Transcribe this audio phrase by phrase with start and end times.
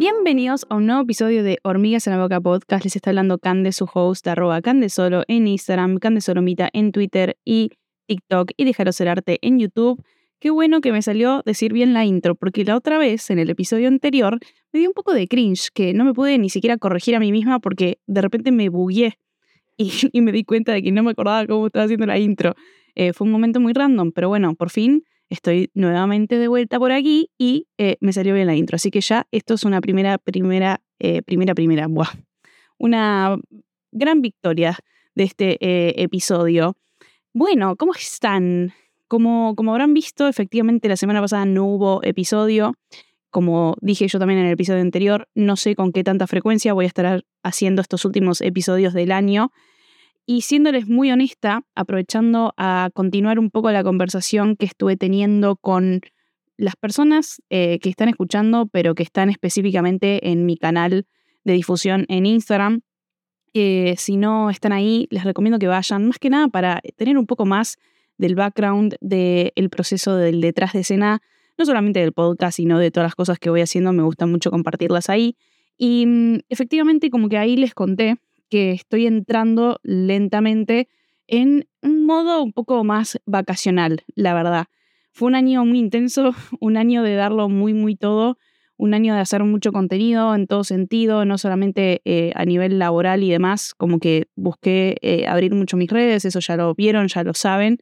[0.00, 2.84] Bienvenidos a un nuevo episodio de Hormigas en la Boca Podcast.
[2.84, 7.72] Les está hablando Cande, su host, arroba Candesolo en Instagram, Candesolomita en Twitter y
[8.06, 10.02] TikTok y Dejaros el Arte en YouTube.
[10.38, 13.50] Qué bueno que me salió decir bien la intro, porque la otra vez, en el
[13.50, 14.38] episodio anterior,
[14.72, 17.30] me dio un poco de cringe, que no me pude ni siquiera corregir a mí
[17.30, 19.18] misma porque de repente me bugué
[19.76, 22.54] y, y me di cuenta de que no me acordaba cómo estaba haciendo la intro.
[22.94, 26.92] Eh, fue un momento muy random, pero bueno, por fin estoy nuevamente de vuelta por
[26.92, 28.76] aquí y eh, me salió bien la intro.
[28.76, 32.10] Así que ya esto es una primera, primera, eh, primera, primera, buah,
[32.78, 33.38] una
[33.92, 34.76] gran victoria
[35.14, 36.76] de este eh, episodio.
[37.32, 38.72] Bueno, ¿cómo están?
[39.06, 42.74] Como, como habrán visto, efectivamente la semana pasada no hubo episodio.
[43.30, 46.84] Como dije yo también en el episodio anterior, no sé con qué tanta frecuencia voy
[46.84, 49.52] a estar haciendo estos últimos episodios del año.
[50.26, 56.00] Y siéndoles muy honesta, aprovechando a continuar un poco la conversación que estuve teniendo con
[56.56, 61.06] las personas eh, que están escuchando, pero que están específicamente en mi canal
[61.44, 62.82] de difusión en Instagram.
[63.54, 67.26] Eh, si no están ahí, les recomiendo que vayan, más que nada para tener un
[67.26, 67.78] poco más
[68.18, 71.22] del background del proceso del detrás de escena,
[71.58, 73.92] no solamente del podcast, sino de todas las cosas que voy haciendo.
[73.92, 75.36] Me gusta mucho compartirlas ahí.
[75.78, 78.18] Y mm, efectivamente, como que ahí les conté
[78.50, 80.88] que estoy entrando lentamente
[81.26, 84.66] en un modo un poco más vacacional, la verdad.
[85.12, 88.36] Fue un año muy intenso, un año de darlo muy, muy todo,
[88.76, 93.22] un año de hacer mucho contenido en todo sentido, no solamente eh, a nivel laboral
[93.22, 97.22] y demás, como que busqué eh, abrir mucho mis redes, eso ya lo vieron, ya
[97.22, 97.78] lo saben.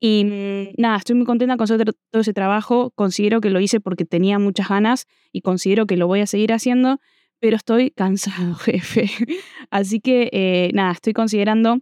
[0.00, 4.04] Y mm, nada, estoy muy contenta con todo ese trabajo, considero que lo hice porque
[4.04, 7.00] tenía muchas ganas y considero que lo voy a seguir haciendo
[7.40, 9.10] pero estoy cansado, jefe.
[9.70, 11.80] Así que eh, nada, estoy considerando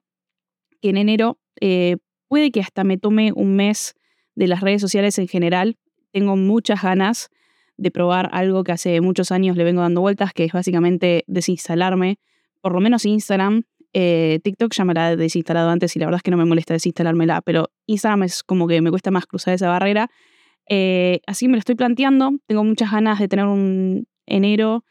[0.81, 1.97] que en enero eh,
[2.28, 3.95] puede que hasta me tome un mes
[4.34, 5.77] de las redes sociales en general.
[6.12, 7.28] Tengo muchas ganas
[7.77, 12.19] de probar algo que hace muchos años le vengo dando vueltas, que es básicamente desinstalarme,
[12.60, 13.62] por lo menos Instagram.
[13.93, 16.44] Eh, TikTok ya me la he desinstalado antes y la verdad es que no me
[16.44, 20.09] molesta desinstalármela, pero Instagram es como que me cuesta más cruzar esa barrera.
[21.27, 22.33] así me lo estoy planteando.
[22.47, 24.84] Tengo muchas ganas de tener un enero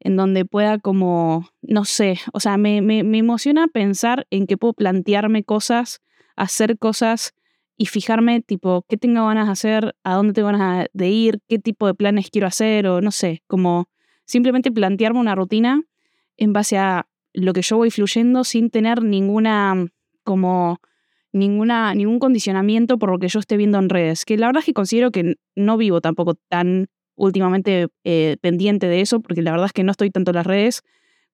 [0.00, 4.74] en donde pueda como, no sé, o sea, me, me, emociona pensar en que puedo
[4.74, 6.00] plantearme cosas,
[6.36, 7.34] hacer cosas
[7.76, 11.58] y fijarme tipo qué tengo ganas de hacer, a dónde tengo ganas de ir, qué
[11.58, 13.88] tipo de planes quiero hacer o no sé, como
[14.24, 15.82] simplemente plantearme una rutina
[16.36, 19.86] en base a lo que yo voy fluyendo sin tener ninguna
[20.24, 20.80] como
[21.32, 24.66] ninguna ningún condicionamiento por lo que yo esté viendo en redes, que la verdad es
[24.66, 26.88] que considero que no vivo tampoco tan
[27.18, 30.46] últimamente eh, pendiente de eso, porque la verdad es que no estoy tanto en las
[30.46, 30.82] redes,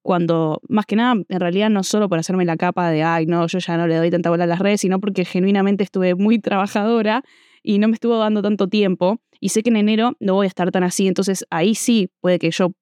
[0.05, 3.47] cuando más que nada, en realidad no solo por hacerme la capa de, ay, no,
[3.47, 6.39] yo ya no le doy tanta bola a las redes, sino porque genuinamente estuve muy
[6.41, 7.23] trabajadora
[7.63, 9.19] y no me estuvo dando tanto tiempo.
[9.41, 12.39] Y sé que en enero no voy a estar tan así, entonces ahí sí puede
[12.39, 12.73] que yo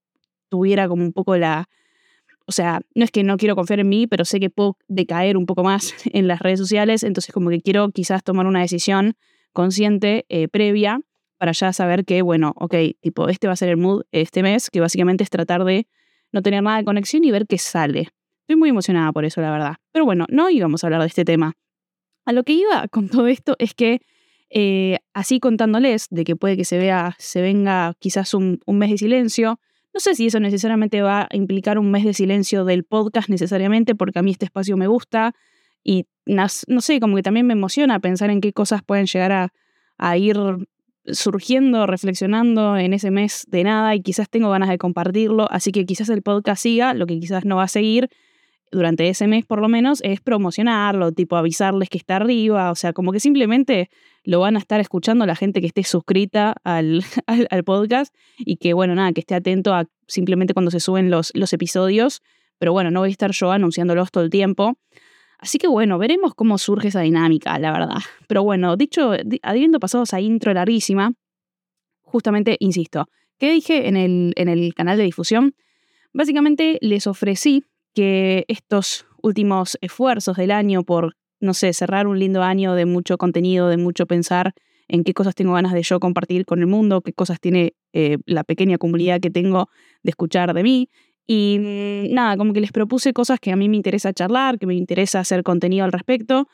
[0.49, 1.69] tuviera como un poco la...
[2.45, 5.37] O sea, no es que no quiero confiar en mí, pero sé que puedo decaer
[5.37, 9.15] un poco más en las redes sociales, entonces como que quiero quizás tomar una decisión
[9.53, 11.01] consciente eh, previa
[11.42, 14.70] para ya saber que, bueno, ok, tipo, este va a ser el mood este mes,
[14.70, 15.88] que básicamente es tratar de
[16.30, 18.10] no tener nada de conexión y ver qué sale.
[18.42, 19.75] Estoy muy emocionada por eso, la verdad.
[19.91, 21.54] Pero bueno, no íbamos a hablar de este tema.
[22.25, 24.03] A lo que iba con todo esto es que,
[24.50, 28.91] eh, así contándoles de que puede que se vea, se venga quizás un, un mes
[28.91, 29.59] de silencio,
[29.92, 33.97] no sé si eso necesariamente va a implicar un mes de silencio del podcast necesariamente,
[33.97, 35.34] porque a mí este espacio me gusta
[35.82, 39.53] y no, sé, como que también me emociona pensar en qué cosas pueden llegar a,
[39.98, 40.36] a ir
[41.07, 45.85] surgiendo, reflexionando en ese mes de nada y quizás tengo ganas de compartirlo, así que
[45.85, 48.09] quizás el podcast siga, lo que quizás no va a seguir
[48.71, 52.93] durante ese mes por lo menos es promocionarlo, tipo avisarles que está arriba, o sea,
[52.93, 53.91] como que simplemente
[54.25, 58.73] lo van a estar escuchando la gente que esté suscrita al, al, podcast y que,
[58.73, 62.23] bueno, nada, que esté atento a simplemente cuando se suben los, los episodios,
[62.59, 64.77] pero bueno, no voy a estar yo anunciándolos todo el tiempo.
[65.42, 67.98] Así que bueno, veremos cómo surge esa dinámica, la verdad.
[68.28, 69.10] Pero bueno, dicho,
[69.42, 71.15] habiendo pasado esa intro larguísima,
[72.00, 73.09] justamente, insisto,
[73.39, 75.56] ¿qué dije en el, en el canal de difusión?
[76.12, 82.45] Básicamente les ofrecí que estos últimos esfuerzos del año por, no sé, cerrar un lindo
[82.45, 84.54] año de mucho contenido, de mucho pensar
[84.86, 88.18] en qué cosas tengo ganas de yo compartir con el mundo, qué cosas tiene eh,
[88.27, 89.71] la pequeña comunidad que tengo
[90.04, 90.88] de escuchar de mí
[91.27, 94.66] y mm, nada, como que les propuse cosas que a mí me interesa charlar, que
[94.66, 96.48] me interesa hacer contenido al respecto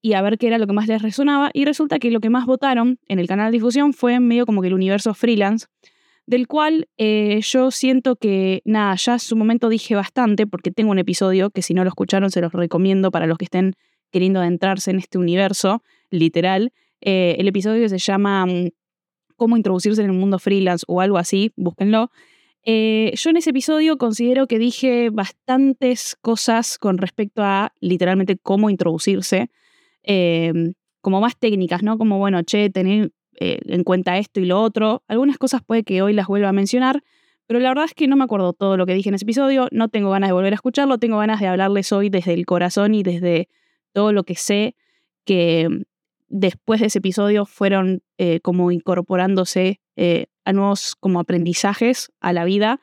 [0.00, 1.50] y a ver qué era lo que más les resonaba.
[1.52, 4.62] Y resulta que lo que más votaron en el canal de difusión fue medio como
[4.62, 5.66] que el universo freelance,
[6.26, 10.90] del cual eh, yo siento que, nada, ya en su momento dije bastante, porque tengo
[10.90, 13.74] un episodio que si no lo escucharon se los recomiendo para los que estén
[14.10, 16.72] queriendo adentrarse en este universo, literal.
[17.00, 18.68] Eh, el episodio se llama mm,
[19.36, 22.10] Cómo introducirse en el mundo freelance o algo así, búsquenlo.
[22.70, 28.68] Eh, yo en ese episodio considero que dije bastantes cosas con respecto a literalmente cómo
[28.68, 29.50] introducirse,
[30.02, 31.96] em, como más técnicas, ¿no?
[31.96, 33.10] Como, bueno, che, tener
[33.40, 35.02] eh, en cuenta esto y lo otro.
[35.08, 37.02] Algunas cosas puede que hoy las vuelva a mencionar,
[37.46, 39.68] pero la verdad es que no me acuerdo todo lo que dije en ese episodio,
[39.72, 42.94] no tengo ganas de volver a escucharlo, tengo ganas de hablarles hoy desde el corazón
[42.94, 43.48] y desde
[43.94, 44.76] todo lo que sé
[45.24, 45.68] que
[46.28, 49.80] después de ese episodio fueron eh, como incorporándose
[50.48, 52.80] a nuevos como aprendizajes a la vida.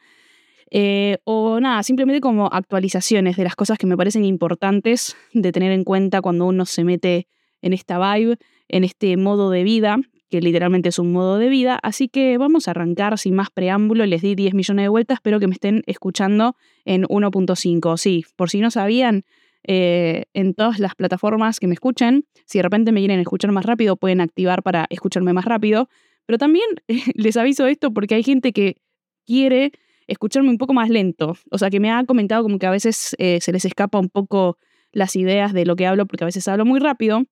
[0.69, 5.71] Eh, o nada, simplemente como actualizaciones de las cosas que me parecen importantes de tener
[5.71, 7.27] en cuenta cuando uno se mete
[7.61, 9.97] en esta vibe, en este modo de vida,
[10.29, 11.79] que literalmente es un modo de vida.
[11.81, 14.05] Así que vamos a arrancar sin más preámbulo.
[14.05, 17.97] Les di 10 millones de vueltas, espero que me estén escuchando en 1.5.
[17.97, 19.23] Sí, por si no sabían,
[19.67, 22.25] eh, en todas las plataformas que me escuchen.
[22.45, 25.89] Si de repente me quieren escuchar más rápido, pueden activar para escucharme más rápido.
[26.25, 26.65] Pero también
[27.15, 28.77] les aviso esto porque hay gente que
[29.25, 29.71] quiere
[30.07, 31.35] escucharme un poco más lento.
[31.51, 34.09] O sea, que me ha comentado como que a veces eh, se les escapa un
[34.09, 34.57] poco
[34.91, 37.23] las ideas de lo que hablo porque a veces hablo muy rápido.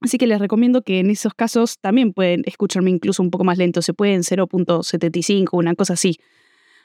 [0.00, 3.58] Así que les recomiendo que en esos casos también pueden escucharme incluso un poco más
[3.58, 3.82] lento.
[3.82, 6.18] Se puede en 0.75, una cosa así.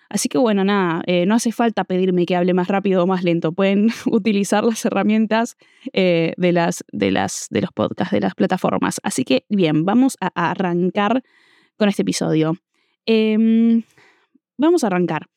[0.10, 3.24] Así que bueno, nada, eh, no hace falta pedirme que hable más rápido o más
[3.24, 3.52] lento.
[3.52, 5.56] Pueden utilizar las herramientas
[5.94, 9.00] eh, de, las, de, las, de los podcasts, de las plataformas.
[9.04, 11.24] Así que bien, vamos a, arrancar
[11.78, 12.58] con este episodio.
[13.06, 13.84] Em,
[14.58, 15.28] vamos a arrancar.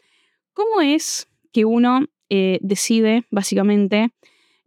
[0.55, 4.09] ¿Cómo es que uno eh, decide, básicamente,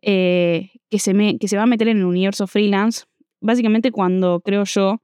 [0.02, 3.06] que, se me, que se va a meter en el universo freelance?
[3.42, 5.02] Básicamente cuando creo yo,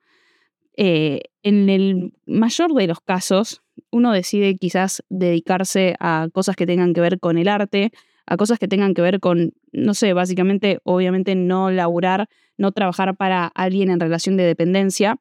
[0.83, 3.61] en el mayor de los casos,
[3.91, 7.91] uno decide quizás dedicarse a cosas que tengan que ver con el arte,
[8.25, 13.15] a cosas que tengan que ver con, no sé, básicamente, obviamente no laburar, no trabajar
[13.15, 15.17] para alguien en relación de dependencia.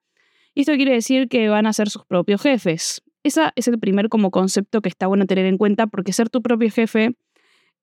[0.55, 3.03] Y esto quiere decir que van a ser sus propios jefes.
[3.23, 6.41] Ese es el primer como concepto que está bueno tener en cuenta porque ser tu
[6.41, 7.17] propio jefe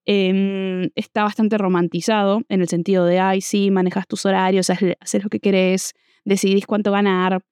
[0.04, 5.28] em, está bastante romantizado en el sentido de, ay, sí, manejas tus horarios, haces lo
[5.28, 7.42] que querés, decidís cuánto ganar,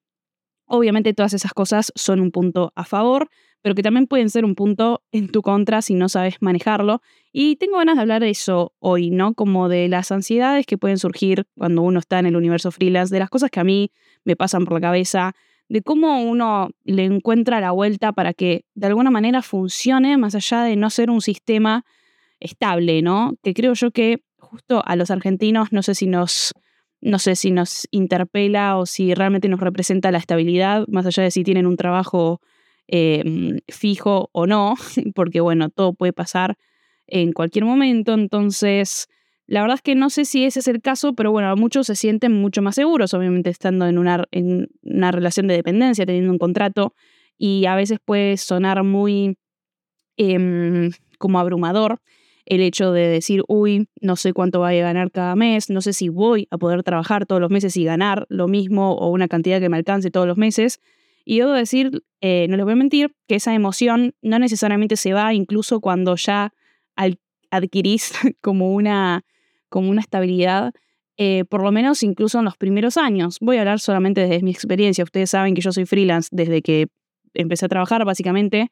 [0.67, 3.29] Obviamente todas esas cosas son un punto a favor,
[3.63, 7.03] pero que también pueden ser un punto en tu contra si no sabes manejarlo.
[7.33, 9.35] Y tengo ganas de hablar de eso hoy, ¿no?
[9.35, 13.21] Como de las ansiedades que pueden surgir cuando uno está en el universo freelance, de
[13.21, 13.91] las cosas que a mí
[14.25, 15.35] me pasan por la cabeza,
[15.69, 20.63] de cómo uno le encuentra la vuelta para que de alguna manera funcione más allá
[20.63, 21.85] de no ser un sistema
[22.39, 23.35] estable, ¿no?
[23.43, 26.53] Que creo yo que justo a los argentinos, no sé si nos
[27.07, 31.31] no sé si nos interpela o si realmente nos representa la estabilidad, más allá de
[31.31, 32.41] si tienen un trabajo
[32.89, 34.75] em, fijo o no,
[35.15, 36.59] porque bueno, todo puede pasar
[37.07, 38.13] en cualquier momento.
[38.13, 39.07] Entonces,
[39.47, 41.95] la verdad es que no sé si ese es el caso, pero bueno, muchos se
[41.95, 46.93] sienten mucho más seguros, obviamente estando en una, relación de dependencia, teniendo un contrato,
[47.39, 49.39] y a veces puede sonar muy
[50.17, 52.01] em, como abrumador
[52.47, 55.93] el hecho de decir, uy, no sé cuánto voy a ganar cada mes, no sé
[55.93, 59.61] si voy a poder trabajar todos los meses y ganar lo mismo o una cantidad
[59.61, 60.81] que me alcance todos los meses.
[61.25, 65.13] Y debo decir, eh, no les voy a mentir, que esa emoción no necesariamente se
[65.13, 66.53] va incluso cuando ya
[67.51, 69.25] adquirís como una,
[69.69, 70.73] como una estabilidad,
[71.17, 73.39] eh, por lo menos incluso en los primeros años.
[73.41, 75.03] Voy a hablar solamente desde mi experiencia.
[75.03, 76.87] Ustedes saben que yo soy freelance desde que
[77.35, 78.71] empecé a trabajar, básicamente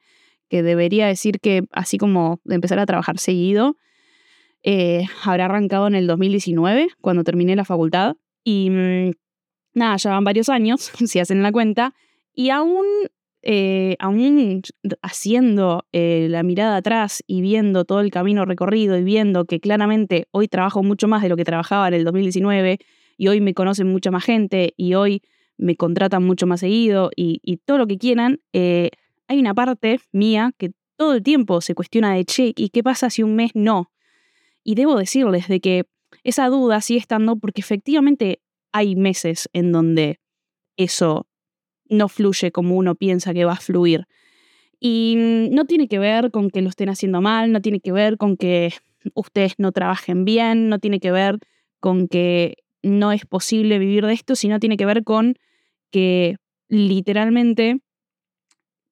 [0.49, 3.77] que debería decir que así como de empezar a trabajar seguido,
[4.67, 8.15] eh, habrá arrancado en el 2019, cuando terminé la facultad.
[8.43, 9.11] Y mm,
[9.75, 11.93] nada, ya van varios años, si hacen la cuenta,
[12.33, 12.85] y aún,
[13.43, 14.63] eh, aún
[15.03, 20.27] haciendo eh, la mirada atrás y viendo todo el camino recorrido y viendo que claramente
[20.31, 22.79] hoy trabajo mucho más de lo que trabajaba en el 2019
[23.17, 25.21] y hoy me conocen mucha más gente y hoy
[25.57, 28.41] me contratan mucho más seguido y, y todo lo que quieran,
[29.27, 33.09] hay una parte mía que todo el tiempo se cuestiona de, che, ¿y qué pasa
[33.09, 33.91] si un mes no?
[34.63, 35.85] Y debo decirles de que
[36.23, 38.41] esa duda sigue estando porque efectivamente
[38.71, 40.19] hay meses en donde
[40.77, 41.27] eso
[41.87, 44.07] no fluye como uno piensa que va a fluir.
[44.79, 45.15] Y
[45.51, 48.37] no tiene que ver con que lo estén haciendo mal, no tiene que ver con
[48.37, 48.73] que
[49.13, 51.39] ustedes no trabajen bien, no tiene que ver
[51.79, 55.35] con que no es posible vivir de esto, sino tiene que ver con
[55.91, 57.79] que literalmente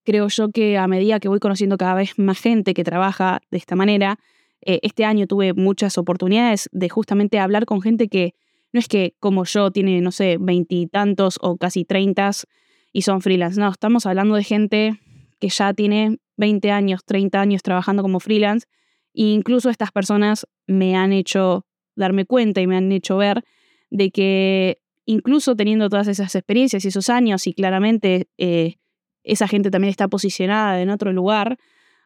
[0.03, 3.57] creo yo que a medida que voy conociendo cada vez más gente que trabaja de
[3.57, 4.19] esta manera,
[4.61, 8.33] eh, este año tuve muchas oportunidades de justamente hablar con gente que
[8.71, 12.47] no es que como yo tiene, no sé, veintitantos o casi treintas
[12.91, 13.59] y son freelance.
[13.59, 14.99] No, estamos hablando de gente
[15.39, 18.67] que ya tiene 20 años, 30 años trabajando como freelance.
[19.13, 23.43] E incluso estas personas me han hecho darme cuenta y me han hecho ver
[23.91, 28.77] de que incluso teniendo todas esas experiencias y esos años y claramente eh,
[29.23, 31.57] esa gente también está posicionada en otro lugar,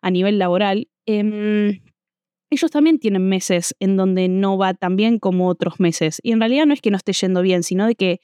[0.02, 1.80] a nivel laboral, em,
[2.50, 6.20] ellos también tienen meses en donde no va tan bien como otros meses.
[6.24, 8.20] Y en realidad no es que no esté yendo bien, sino de que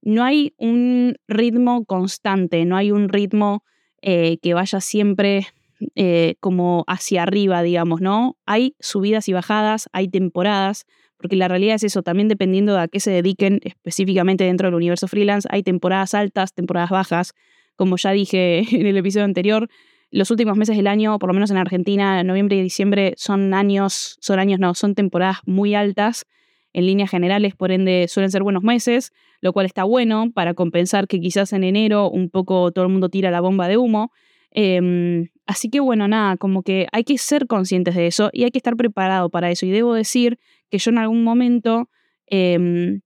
[0.00, 3.64] no hay un ritmo constante, no hay un ritmo
[4.00, 5.46] eh, que vaya siempre
[5.94, 8.38] eh, como hacia arriba, digamos, ¿no?
[8.46, 10.86] Hay subidas y bajadas, hay temporadas,
[11.18, 14.74] porque la realidad es eso, también dependiendo de a qué se dediquen específicamente dentro del
[14.74, 17.34] universo freelance, hay temporadas altas, temporadas bajas,
[17.76, 19.68] como ya dije en el episodio anterior,
[20.10, 24.16] los últimos meses del año, por lo menos en Argentina, noviembre y diciembre, son años,
[24.20, 26.26] son años no, son temporadas muy altas
[26.72, 31.08] en líneas generales, por ende suelen ser buenos meses, lo cual está bueno para compensar
[31.08, 34.12] que quizás en enero un poco todo el mundo tira la bomba de humo.
[34.50, 38.50] Em, así que bueno, nada, como que hay que ser conscientes de eso y hay
[38.50, 39.66] que estar preparado para eso.
[39.66, 40.38] Y debo decir
[40.70, 41.88] que yo en algún momento
[42.30, 43.00] eh,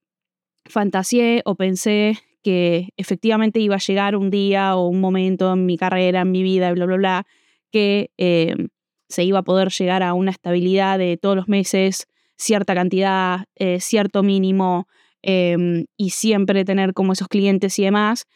[0.64, 5.76] fantaseé o pensé que efectivamente iba a llegar un día o un momento en mi
[5.76, 7.26] carrera, en mi vida, bla, bla, bla,
[7.70, 8.68] que em,
[9.08, 12.06] se iba a poder llegar a una estabilidad de todos los meses,
[12.36, 14.86] cierta cantidad, eh, cierto mínimo
[15.22, 18.26] em, y siempre tener como esos clientes y demás.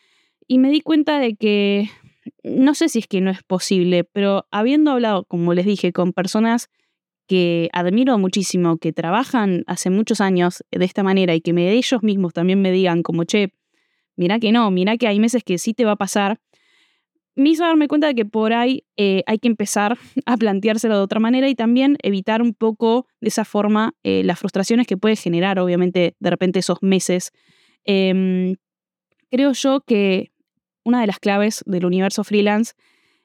[0.46, 1.88] Y me di cuenta de que
[2.42, 6.12] no sé si es que no es posible, pero habiendo hablado, como les dije, con
[6.12, 6.68] personas
[7.26, 12.02] que admiro muchísimo, que trabajan hace muchos años de esta manera y que me, ellos
[12.02, 13.54] mismos también me digan como, che,
[14.16, 16.40] mira que no, mira que hay meses que sí te va a pasar,
[17.36, 21.02] me hizo darme cuenta de que por ahí eh, hay que empezar a planteárselo de
[21.02, 25.16] otra manera y también evitar un poco de esa forma eh, las frustraciones que puede
[25.16, 27.32] generar, obviamente, de repente esos meses.
[27.84, 28.56] Em,
[29.30, 30.30] creo yo que
[30.84, 32.74] una de las claves del universo freelance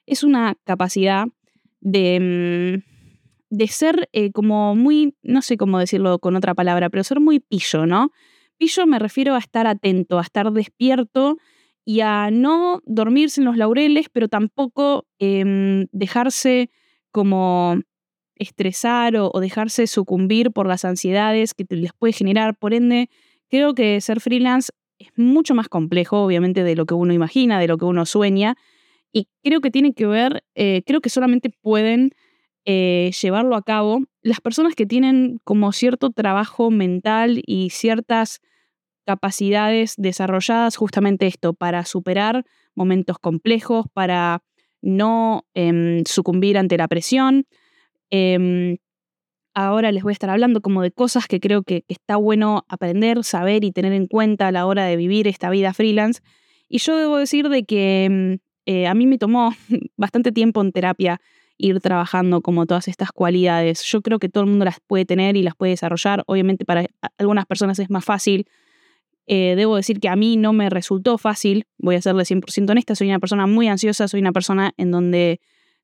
[0.05, 1.27] es una capacidad
[1.81, 7.03] de, mm, de ser eh, como muy, no sé cómo decirlo con otra palabra, pero
[7.03, 8.12] ser muy pillo, ¿no?
[8.60, 11.38] Pillo me refiero a estar atento, a estar despierto
[11.86, 16.70] y a no dormirse en los laureles, pero tampoco em, dejarse
[17.12, 17.80] como
[18.36, 22.58] estresar o, dejarse sucumbir por las ansiedades que les puede generar.
[22.58, 23.10] Por ende,
[23.50, 27.68] creo que ser freelance es mucho más complejo, obviamente, de lo que uno imagina, de
[27.68, 28.58] lo que uno sueña.
[29.13, 32.12] Y creo que tiene que ver, eh, creo que solamente pueden
[32.66, 38.42] eh, llevarlo a cabo las personas que tienen como cierto trabajo mental y ciertas
[39.10, 44.44] capacidades desarrolladas justamente esto, para superar momentos complejos, para
[44.84, 47.48] no eh, sucumbir ante la presión.
[48.12, 48.78] Eh,
[49.56, 53.24] ahora les voy a estar hablando como de cosas que creo que, está bueno aprender,
[53.24, 56.22] saber y tener en cuenta a la hora de vivir esta vida freelance.
[56.68, 58.34] Y yo debo decir de que mm,
[58.68, 59.56] eh, a mí me tomó
[59.98, 61.20] bastante tiempo en terapia
[61.58, 63.82] ir trabajando como todas estas cualidades.
[63.86, 66.24] Yo creo que todo el mundo las puede tener y las puede desarrollar.
[66.28, 66.86] Obviamente para
[67.18, 68.46] algunas personas es más fácil.
[69.31, 72.95] Eh, debo decir que a mí no me resultó fácil, voy a serle 100% honesta,
[72.95, 75.39] soy una persona muy ansiosa, soy una persona en donde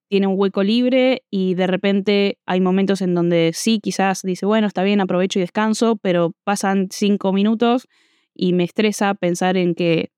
[0.07, 4.65] tiene un hueco libre y de repente hay momentos en donde sí, quizás dice, bueno,
[4.65, 7.87] está bien, aprovecho y descanso, pero pasan cinco minutos
[8.33, 10.09] y me estresa pensar en que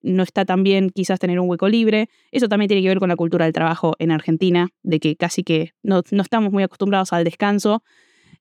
[0.00, 2.08] no está tan bien quizás tener un hueco libre.
[2.32, 5.42] Eso también tiene que ver con la cultura del trabajo en Argentina, de que casi
[5.42, 7.82] que no, estamos muy acostumbrados al descanso.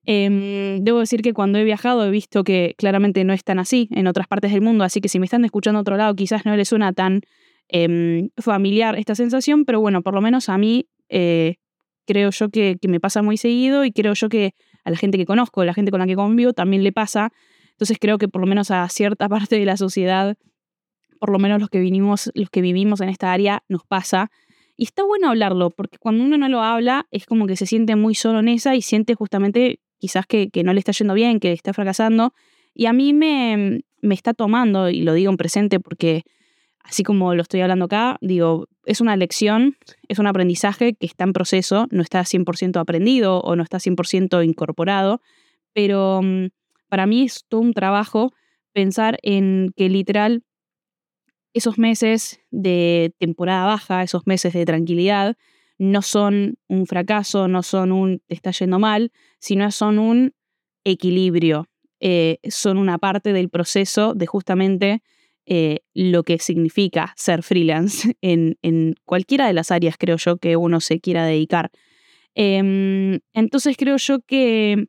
[0.06, 3.90] Em, debo decir que cuando he viajado he visto que claramente no es tan así
[3.92, 6.46] en otras partes del mundo, así que si me están escuchando a otro lado quizás
[6.46, 7.22] no les suena tan
[7.72, 11.58] Em, familiar esta sensación, pero bueno, por lo menos a mí eh,
[12.08, 15.28] creo yo que, me pasa muy seguido y creo yo que a la gente que
[15.28, 17.32] conozco, a la gente con la que convivo, también le pasa.
[17.70, 20.36] Entonces creo que por lo menos a cierta parte de la sociedad,
[21.20, 24.32] por lo menos los que, vinimos, los que vivimos en esta área, nos pasa.
[24.76, 27.96] Y está bueno hablarlo, porque cuando uno no lo habla, es como que se siente
[27.96, 31.40] muy solo en esa y siente justamente quizás que, que no le está yendo bien,
[31.40, 32.34] que está fracasando.
[32.74, 36.24] Y a mí me, me está tomando, y lo digo en presente porque
[36.84, 39.78] así como lo estoy hablando acá, digo, es una lección,
[40.08, 44.44] es un aprendizaje que está en proceso, no está 100% aprendido o no está 100%
[44.44, 45.22] incorporado,
[45.74, 46.48] pero mm,
[46.88, 48.34] para mí es todo un trabajo
[48.74, 50.44] pensar en que literal
[51.54, 55.36] esos meses de temporada baja, esos meses de tranquilidad,
[55.80, 60.34] no son un fracaso, no son un te está yendo mal, sino son un
[60.84, 61.68] equilibrio,
[62.00, 65.02] eh, son una parte del proceso de justamente
[65.46, 70.82] eh, lo que significa ser freelance en, cualquiera de las áreas, creo yo, que uno
[70.82, 71.72] se quiera dedicar.
[72.36, 74.88] Em, entonces creo yo que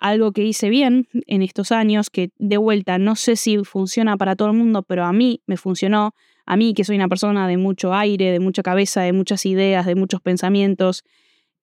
[0.00, 4.34] algo que hice bien en estos años, que de vuelta no sé si funciona para
[4.34, 6.14] todo el mundo, pero a mí me funcionó,
[6.46, 9.86] a mí que soy una persona de mucho aire, de mucha cabeza, de muchas ideas,
[9.86, 11.04] de muchos pensamientos,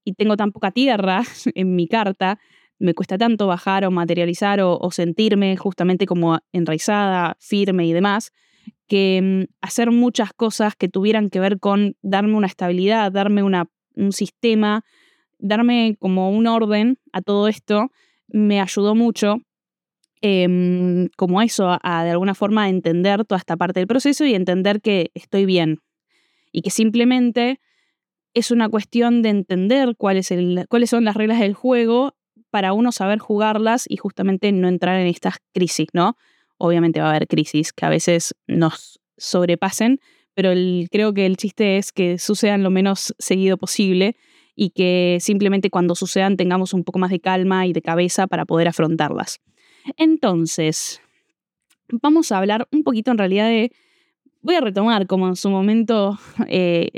[0.04, 1.24] y tengo tan poca tierra
[1.56, 2.40] en mi carta,
[2.80, 8.32] me cuesta tanto bajar o materializar o, sentirme justamente como enraizada, firme y demás,
[8.88, 13.68] que mm, hacer muchas cosas que tuvieran que ver con darme una estabilidad, darme una
[13.96, 14.86] un sistema,
[15.40, 17.90] darme como un orden a todo esto,
[18.28, 19.42] me ayudó mucho
[20.22, 24.82] em, como eso, a, de alguna forma entender toda esta parte del proceso y entender
[24.82, 25.80] que estoy bien
[26.52, 27.60] y que simplemente
[28.34, 32.16] es una cuestión de entender cuáles son las reglas del juego
[32.50, 36.18] para uno saber jugarlas y justamente no entrar en estas crisis, ¿no?
[36.58, 40.00] Obviamente va a haber crisis que a veces nos sobrepasen,
[40.34, 40.52] pero
[40.92, 44.16] creo que el chiste es que sucedan lo menos seguido posible
[44.60, 48.44] y que simplemente cuando sucedan tengamos un poco más de calma y de cabeza para
[48.44, 49.40] poder afrontarlas.
[49.98, 51.00] Entonces,
[52.02, 53.72] vamos a hablar un poquito en realidad de,
[54.42, 56.90] voy a retomar como en su momento eh,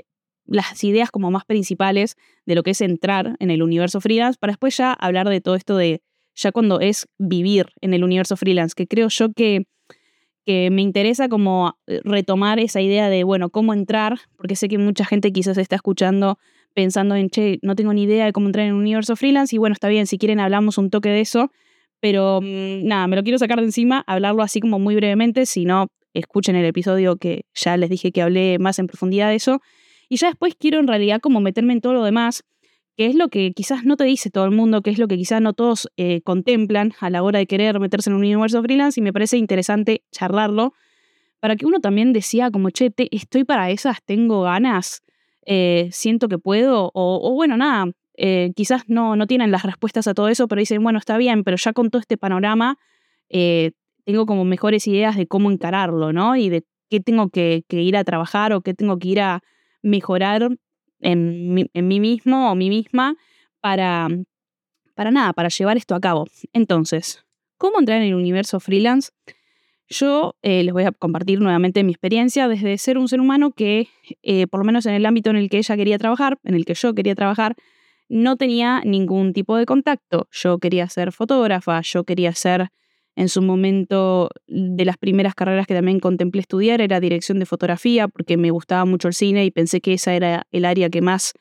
[0.45, 4.51] las ideas como más principales de lo que es entrar en el universo freelance, para
[4.51, 6.01] después ya hablar de todo esto de
[6.35, 9.65] ya cuando es vivir en el universo freelance, que creo yo que,
[10.45, 14.77] que me interesa como eh, retomar esa idea de, bueno, cómo entrar, porque sé que
[14.77, 16.39] mucha gente quizás está escuchando
[16.79, 19.59] pensando en, che, no tengo ni idea de cómo entrar en el universo freelance, y
[19.59, 21.51] bueno, está bien, si quieren hablamos un toque de eso,
[21.99, 25.65] pero mm, nada, me lo quiero sacar de encima, hablarlo así como muy brevemente, si
[25.65, 29.59] no, escuchen el episodio que ya les dije que hablé más en profundidad de eso.
[30.07, 32.43] Y ya después quiero en realidad como meterme en todo lo demás,
[32.95, 35.17] que es lo que quizás no te dice todo el mundo, que es lo que
[35.17, 38.97] quizás no todos eh, contemplan a la hora de querer meterse en un universo freelance
[39.01, 40.73] y me parece interesante charlarlo
[41.41, 45.03] para que uno también decía como, che, estoy para esas, tengo ganas,
[45.51, 50.13] eh, siento que puedo, o, bueno, nada, eh, quizás no, no tienen las respuestas a
[50.13, 52.77] todo eso, pero dicen, bueno, está bien, pero ya con todo este panorama
[53.29, 56.35] tengo como mejores ideas de cómo encararlo, ¿no?
[56.35, 59.41] Y de qué tengo que, que ir a trabajar o qué tengo que ir a
[59.81, 60.49] mejorar
[61.01, 63.15] en mí, mismo o mí misma
[63.61, 64.07] para,
[64.95, 66.27] para nada, para llevar esto a cabo.
[66.53, 67.23] Entonces,
[67.57, 69.11] ¿cómo entrar en el universo freelance?
[69.89, 73.87] Yo eh, les voy a compartir nuevamente mi experiencia desde ser un ser humano que,
[74.21, 76.65] eh, por lo menos en el ámbito en el que ella quería trabajar, en el
[76.65, 77.55] que yo quería trabajar,
[78.07, 80.27] no tenía ningún tipo de contacto.
[80.31, 82.69] Yo quería ser fotógrafa, yo quería ser
[83.15, 88.07] en su momento, de las primeras carreras que también contemplé estudiar era dirección de fotografía,
[88.07, 91.33] porque me gustaba mucho el cine y pensé que esa era el área que más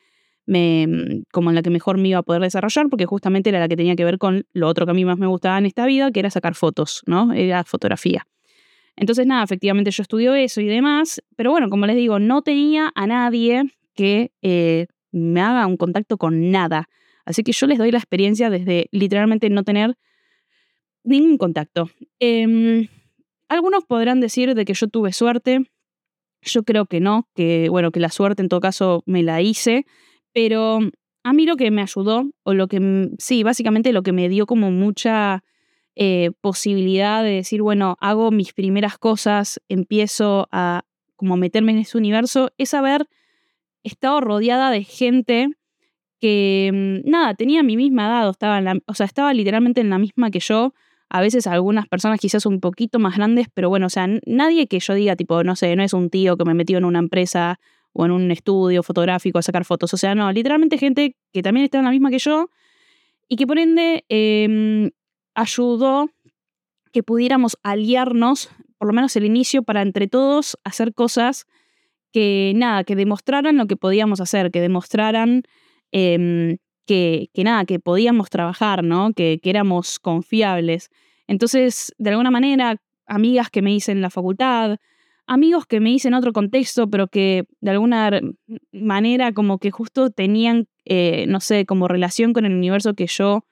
[0.45, 3.59] me, mm, como en la que mejor me iba a poder desarrollar, porque justamente era
[3.59, 5.67] la que tenía que ver con lo otro que a mí más me gustaba en
[5.67, 7.31] esta vida, que era sacar fotos, ¿no?
[7.33, 8.25] Era fotografía.
[8.99, 12.91] Entonces, nada, efectivamente yo estudio eso y demás, pero bueno, como les digo, no tenía
[12.95, 13.63] a nadie
[13.95, 16.89] que eh, me haga un contacto con nada.
[17.23, 19.95] Así que yo les doy la experiencia desde literalmente no tener
[21.05, 21.89] ningún contacto.
[22.19, 22.87] Em,
[23.47, 25.61] algunos podrán decir de que yo tuve suerte.
[26.41, 29.85] Yo creo que no, que bueno, que la suerte en todo caso me la hice,
[30.33, 30.79] pero
[31.23, 34.45] a mí lo que me ayudó, o lo que, sí, básicamente lo que me dio
[34.45, 35.45] como mucha
[35.95, 40.83] eh, posibilidad de decir, bueno, hago mis primeras cosas, empiezo a
[41.15, 43.07] como meterme en ese universo, es haber
[43.83, 45.49] estado rodeada de gente
[46.19, 50.31] que, mm, nada, tenía mi misma edad, estaba o sea, estaba literalmente en la misma
[50.31, 50.73] que yo,
[51.09, 54.79] a veces algunas personas quizás un poquito más grandes, pero bueno, o sea, nadie que
[54.79, 57.59] yo diga, tipo, no sé, no es un tío que me metió en una empresa
[57.93, 59.93] o en un estudio fotográfico a sacar fotos.
[59.93, 62.49] O sea, no, literalmente gente que también está en la misma que yo
[63.27, 64.91] y que por ende em,
[65.39, 66.09] ayudó
[66.91, 71.45] que pudiéramos aliarnos, por lo menos el inicio, para entre todos hacer cosas
[72.11, 75.43] que, nada, que demostraran lo que podíamos hacer, que demostraran
[75.91, 79.13] em, que, nada, que podíamos trabajar, ¿no?
[79.13, 80.89] Que, éramos confiables.
[81.27, 84.77] Entonces, de alguna manera, amigas que me hice en la facultad,
[85.27, 88.19] amigos que me hice en otro contexto, pero que de alguna
[88.71, 93.45] manera como que justo tenían, eh, no sé, como relación con el universo que yo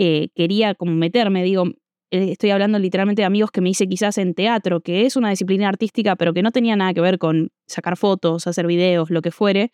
[0.00, 1.42] eh, quería como meterme.
[1.42, 1.64] Digo,
[2.10, 5.30] eh, estoy hablando literalmente de amigos que me hice quizás en teatro, que es una
[5.30, 9.22] disciplina artística, pero que no tenía nada que ver con sacar fotos, hacer videos, lo
[9.22, 9.72] que fuere.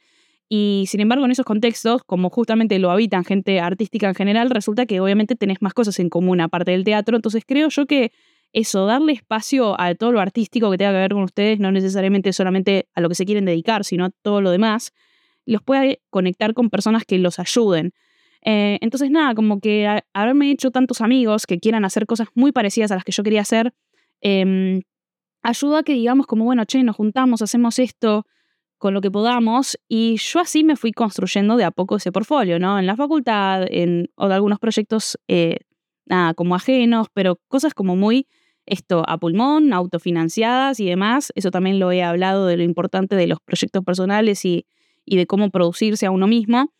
[0.48, 4.86] Y sin embargo, en esos contextos, como justamente lo habitan gente artística en general, resulta
[4.86, 7.16] que obviamente tenés más cosas en común aparte del teatro.
[7.16, 8.10] Entonces creo yo que
[8.54, 12.32] eso, darle espacio a todo lo artístico que tenga que ver con ustedes, no necesariamente
[12.32, 14.92] solamente a lo que se quieren dedicar, sino a todo lo demás,
[15.44, 17.92] los puede conectar con personas que los ayuden.
[18.44, 22.90] Eh, entonces, nada, como que haberme hecho tantos amigos que quieran hacer cosas muy parecidas
[22.92, 23.74] a las que yo quería hacer,
[24.20, 24.82] em,
[25.42, 28.26] ayuda a que digamos como, bueno, che, nos juntamos, hacemos esto,
[28.78, 32.58] con lo que podamos y yo así me fui construyendo de a poco ese portfolio,
[32.58, 32.78] ¿no?
[32.78, 35.56] En la facultad, en o de algunos proyectos, eh,
[36.04, 38.26] nada, como ajenos, pero cosas como muy,
[38.66, 41.32] esto, a pulmón, autofinanciadas y demás.
[41.34, 44.66] Eso también lo he hablado de lo importante de los proyectos personales y,
[45.06, 46.70] y de cómo producirse a uno mismo.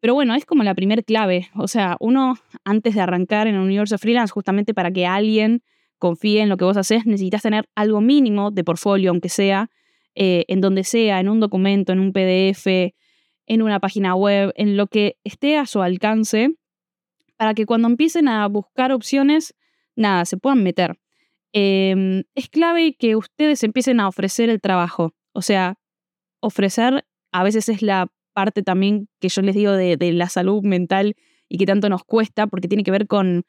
[0.00, 1.48] Pero bueno, es como la primer clave.
[1.54, 5.62] O sea, uno antes de arrancar en un universo freelance, justamente para que alguien
[5.98, 9.70] confíe en lo que vos haces, necesitas tener algo mínimo de portfolio, aunque sea,
[10.14, 12.94] eh, en donde sea, en un documento, en un PDF,
[13.46, 16.54] en una página web, en lo que esté a su alcance,
[17.36, 19.54] para que cuando empiecen a buscar opciones,
[19.94, 20.98] nada, se puedan meter.
[21.52, 25.14] Em, es clave que ustedes empiecen a ofrecer el trabajo.
[25.32, 25.78] O sea,
[26.40, 31.16] ofrecer a veces es la parte también que yo les digo de, la salud mental
[31.48, 33.44] y que tanto nos cuesta, porque tiene que ver con,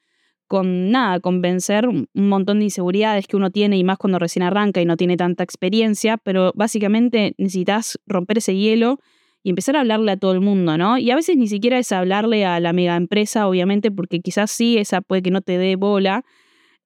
[0.47, 4.43] con nada, con vencer un montón de inseguridades que uno tiene y más cuando recién
[4.43, 8.99] arranca y no tiene tanta experiencia, pero básicamente necesitas romper ese hielo
[9.43, 10.97] y empezar a hablarle a todo el mundo, ¿no?
[10.97, 14.77] Y a veces ni siquiera es hablarle a la mega empresa, obviamente, porque quizás sí,
[14.77, 16.23] esa puede que no te dé bola,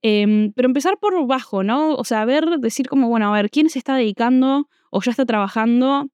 [0.01, 1.93] em, pero empezar por bajo, ¿no?
[1.93, 5.25] O sea, ver, decir como, bueno, a ver, ¿quién se está dedicando o ya está
[5.25, 6.09] trabajando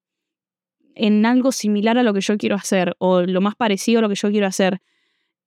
[0.98, 4.10] en algo similar a lo que yo quiero hacer o lo más parecido a lo
[4.10, 4.82] que yo quiero hacer?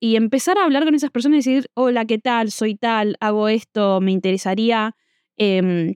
[0.01, 2.51] Y empezar a hablar con esas personas y decir, hola, ¿qué tal?
[2.51, 4.97] Soy tal, hago esto, me interesaría
[5.37, 5.95] em,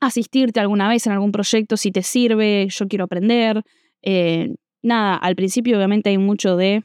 [0.00, 3.62] asistirte alguna vez en algún proyecto si te sirve, yo quiero aprender.
[4.02, 6.84] Eh, nada, al principio obviamente hay mucho de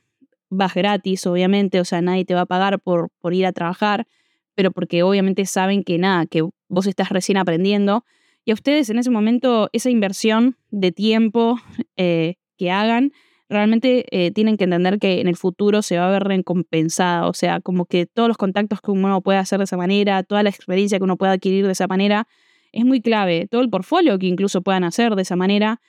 [0.49, 4.08] vas gratis, obviamente, o sea, nadie te va a pagar por, por ir a trabajar,
[4.56, 8.06] pero porque obviamente saben que nada, que vos estás recién aprendiendo.
[8.45, 11.60] Y a ustedes en ese momento, esa inversión de tiempo
[11.97, 13.12] eh, que hagan,
[13.49, 17.27] realmente eh, tienen que entender que en el futuro se va a ver recompensada.
[17.27, 20.43] O sea, como que todos los contactos que uno puede hacer de esa manera, toda
[20.43, 22.27] la experiencia que uno pueda adquirir de esa manera,
[22.71, 23.47] es muy clave.
[23.49, 25.81] Todo el portfolio que incluso puedan hacer de esa manera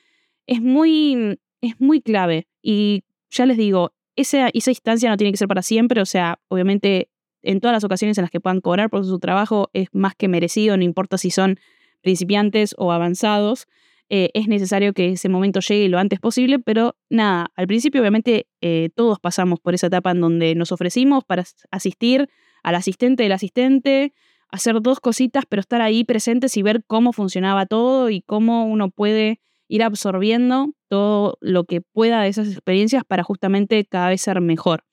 [0.47, 2.49] es muy, es muy clave.
[2.63, 6.39] Y ya les digo, esa, esa instancia no tiene que ser para siempre, o sea,
[6.49, 7.11] obviamente
[7.43, 10.27] en todas las ocasiones en las que puedan cobrar por su trabajo es más que
[10.27, 11.59] merecido, no importa si son
[12.07, 13.67] principiantes o avanzados.
[14.09, 18.47] Eh, es necesario que ese momento llegue lo antes posible, pero nada, al principio obviamente
[18.61, 21.43] eh, todos pasamos por esa etapa en donde nos ofrecimos para
[21.73, 22.29] asistir
[22.63, 24.13] al asistente del asistente,
[24.49, 28.89] hacer dos cositas, pero estar ahí presentes y ver cómo funcionaba todo y cómo uno
[28.91, 34.41] puede ir absorbiendo todo lo que pueda de esas experiencias para justamente cada vez ser
[34.41, 34.85] mejor.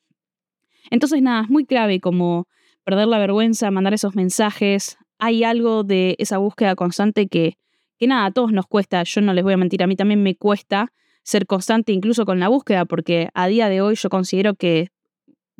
[0.89, 2.47] Entonces, nada, es muy clave como
[2.83, 4.97] perder la vergüenza, mandar esos mensajes.
[5.19, 7.57] Hay algo de esa búsqueda constante que,
[7.97, 9.03] que nada, a todos nos cuesta.
[9.03, 10.91] Yo no les voy a mentir, a mí también me cuesta
[11.23, 14.89] ser constante incluso con la búsqueda, porque a día de hoy yo considero que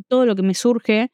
[0.07, 1.11] todo lo que me surge,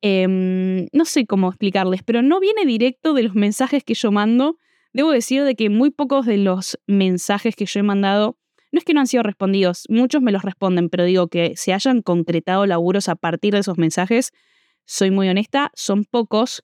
[0.00, 4.58] em, no sé cómo explicarles, pero no viene directo de los mensajes que yo mando,
[4.94, 8.38] Debo decir de que muy pocos de los mensajes que yo he mandado,
[8.70, 11.72] no es que no han sido respondidos, muchos me los responden, pero digo que se
[11.72, 14.30] hayan concretado laburos a partir de esos mensajes,
[14.84, 16.62] soy muy honesta, son pocos,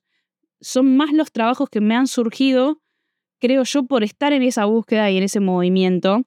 [0.61, 2.81] son más los trabajos que me han surgido,
[3.39, 6.23] creo yo, por estar en esa búsqueda y en ese movimiento.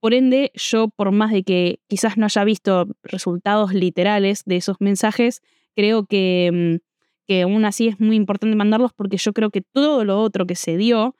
[0.00, 4.76] Por ende, yo, por más de que quizás no haya visto resultados literales de esos
[4.80, 5.42] mensajes,
[5.76, 6.86] creo que, mm,
[7.26, 10.56] que aún así es muy importante mandarlos porque yo creo que todo lo otro que
[10.56, 11.14] se dio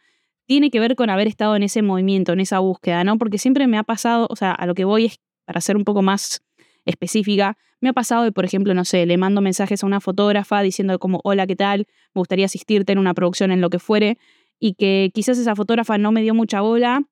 [0.46, 3.18] tiene que ver con haber estado en ese movimiento, en esa búsqueda, ¿no?
[3.18, 5.85] Porque siempre me ha pasado, o sea, a lo que voy es, para ser un
[5.85, 6.42] poco más
[6.85, 10.62] específica, me ha pasado de, por ejemplo, no sé, le mando mensajes a una fotógrafa
[10.62, 11.88] diciendo como, hola, ¿qué tal?
[12.14, 14.18] Me gustaría asistirte en una producción en lo que fuere,
[14.60, 17.02] y que quizás esa fotógrafa no me dio mucha bola,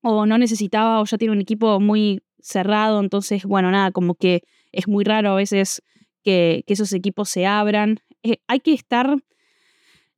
[0.00, 4.44] o no necesitaba, o ya tiene un equipo muy cerrado, entonces, bueno, nada, como que
[4.72, 5.82] es muy raro a veces
[6.24, 8.00] que, esos equipos se abran.
[8.22, 9.18] Eh, hay que estar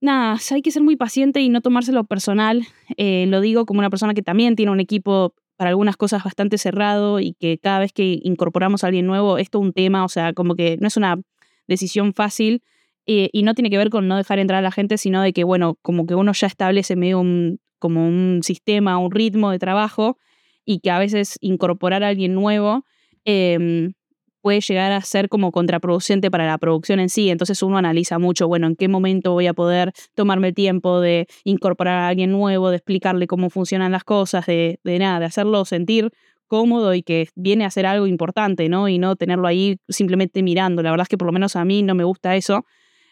[0.00, 2.64] nada, hay que ser muy paciente y no tomárselo personal.
[2.96, 6.56] Eh, lo digo como una persona que también tiene un equipo para algunas cosas bastante
[6.56, 10.08] cerrado y que cada vez que incorporamos a alguien nuevo, esto es un tema, o
[10.08, 11.20] sea, como que no es una
[11.68, 12.62] decisión fácil
[13.04, 15.34] eh, y no tiene que ver con no dejar entrar a la gente, sino de
[15.34, 19.58] que, bueno, como que uno ya establece medio un, como un sistema, un ritmo de
[19.58, 20.16] trabajo
[20.64, 22.86] y que a veces incorporar a alguien nuevo
[23.26, 23.92] em,
[24.40, 27.30] puede llegar a ser como contraproducente para la producción en sí.
[27.30, 31.26] Entonces uno analiza mucho, bueno, en qué momento voy a poder tomarme el tiempo de
[31.44, 36.10] incorporar a alguien nuevo, de explicarle cómo funcionan las cosas, de, nada, de hacerlo sentir
[36.46, 38.88] cómodo y que viene a hacer algo importante, ¿no?
[38.88, 40.82] Y no tenerlo ahí simplemente mirando.
[40.82, 42.64] La verdad es que por lo menos a mí no me gusta eso.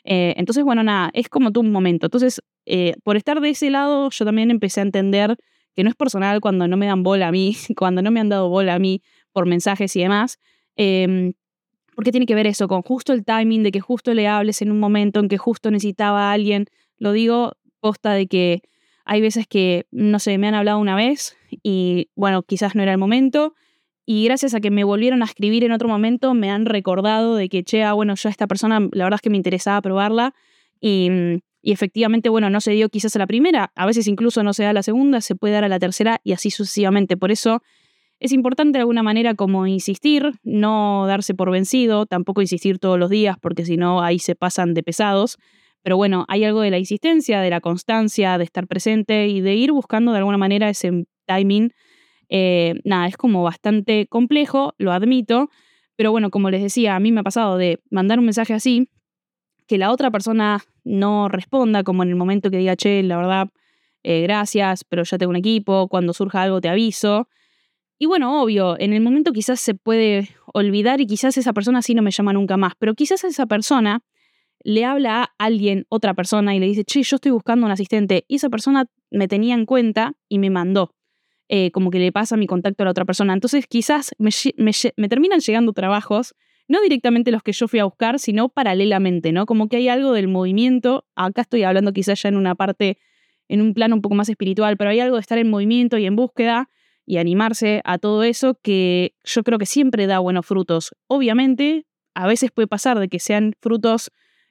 [0.05, 2.07] Eh, entonces, bueno, nada, es como tú un momento.
[2.07, 5.37] Entonces, eh, por estar de ese lado, yo también empecé a entender
[5.77, 8.29] que no es personal cuando no me dan bola a mí, cuando no me han
[8.29, 10.39] dado bola a mí por mensajes y demás,
[10.79, 11.33] eh,
[11.99, 14.71] porque tiene que ver eso con justo el timing de que justo le hables en
[14.71, 16.67] un momento en que justo necesitaba a alguien.
[16.97, 18.63] Lo digo posta de que
[19.05, 22.93] hay veces que, no sé, me han hablado una vez y bueno, quizás no era
[22.93, 23.57] el momento.
[24.07, 27.49] Y gracias a que me volvieron a escribir en otro momento, me han recordado de
[27.49, 30.37] que, che, ah, bueno, yo a esta persona, la verdad es que me interesaba probarla.
[30.81, 31.11] Y,
[31.63, 34.63] y efectivamente, bueno, no se dio quizás a la primera, a veces incluso no se
[34.63, 37.17] da a la segunda, se puede dar a la tercera y así sucesivamente.
[37.17, 37.61] Por eso
[38.21, 43.11] es importante de alguna manera como insistir, no darse por vencido, tampoco insistir todos los
[43.11, 45.39] días porque si no ahí se pasan de pesados.
[45.83, 49.55] Pero bueno, hay algo de la insistencia, de la constancia, de estar presente y de
[49.55, 51.73] ir buscando de alguna manera ese timing
[52.31, 55.51] Eh, nada, es como bastante complejo, lo admito,
[55.97, 58.89] pero bueno, como les decía, a mí me ha pasado de mandar un mensaje así,
[59.67, 63.49] que la otra persona no responda, como en el momento que diga, che, la verdad,
[64.03, 67.29] eh, gracias, pero ya tengo un equipo, cuando surja algo te aviso.
[67.99, 71.95] Y bueno, obvio, en el momento quizás se puede olvidar y quizás esa persona sí
[71.95, 74.03] no me llama nunca más, pero quizás esa persona
[74.63, 78.25] le habla a alguien, otra persona, y le dice, che, yo estoy buscando un asistente,
[78.29, 80.95] y esa persona me tenía en cuenta y me mandó.
[81.49, 83.33] Eh, como que le pasa mi contacto a la otra persona.
[83.33, 84.31] Entonces quizás me,
[84.97, 86.35] me, terminan llegando trabajos,
[86.69, 89.47] no directamente los que yo fui a buscar, sino paralelamente, ¿no?
[89.47, 92.99] Como que hay algo del movimiento, acá estoy hablando quizás ya en una parte,
[93.49, 96.05] en un plano un poco más espiritual, pero hay algo de estar en movimiento y
[96.05, 96.69] en búsqueda
[97.09, 100.95] y animarse a todo eso que yo creo que siempre da buenos frutos.
[101.07, 104.11] Obviamente, a veces puede pasar de que sean frutos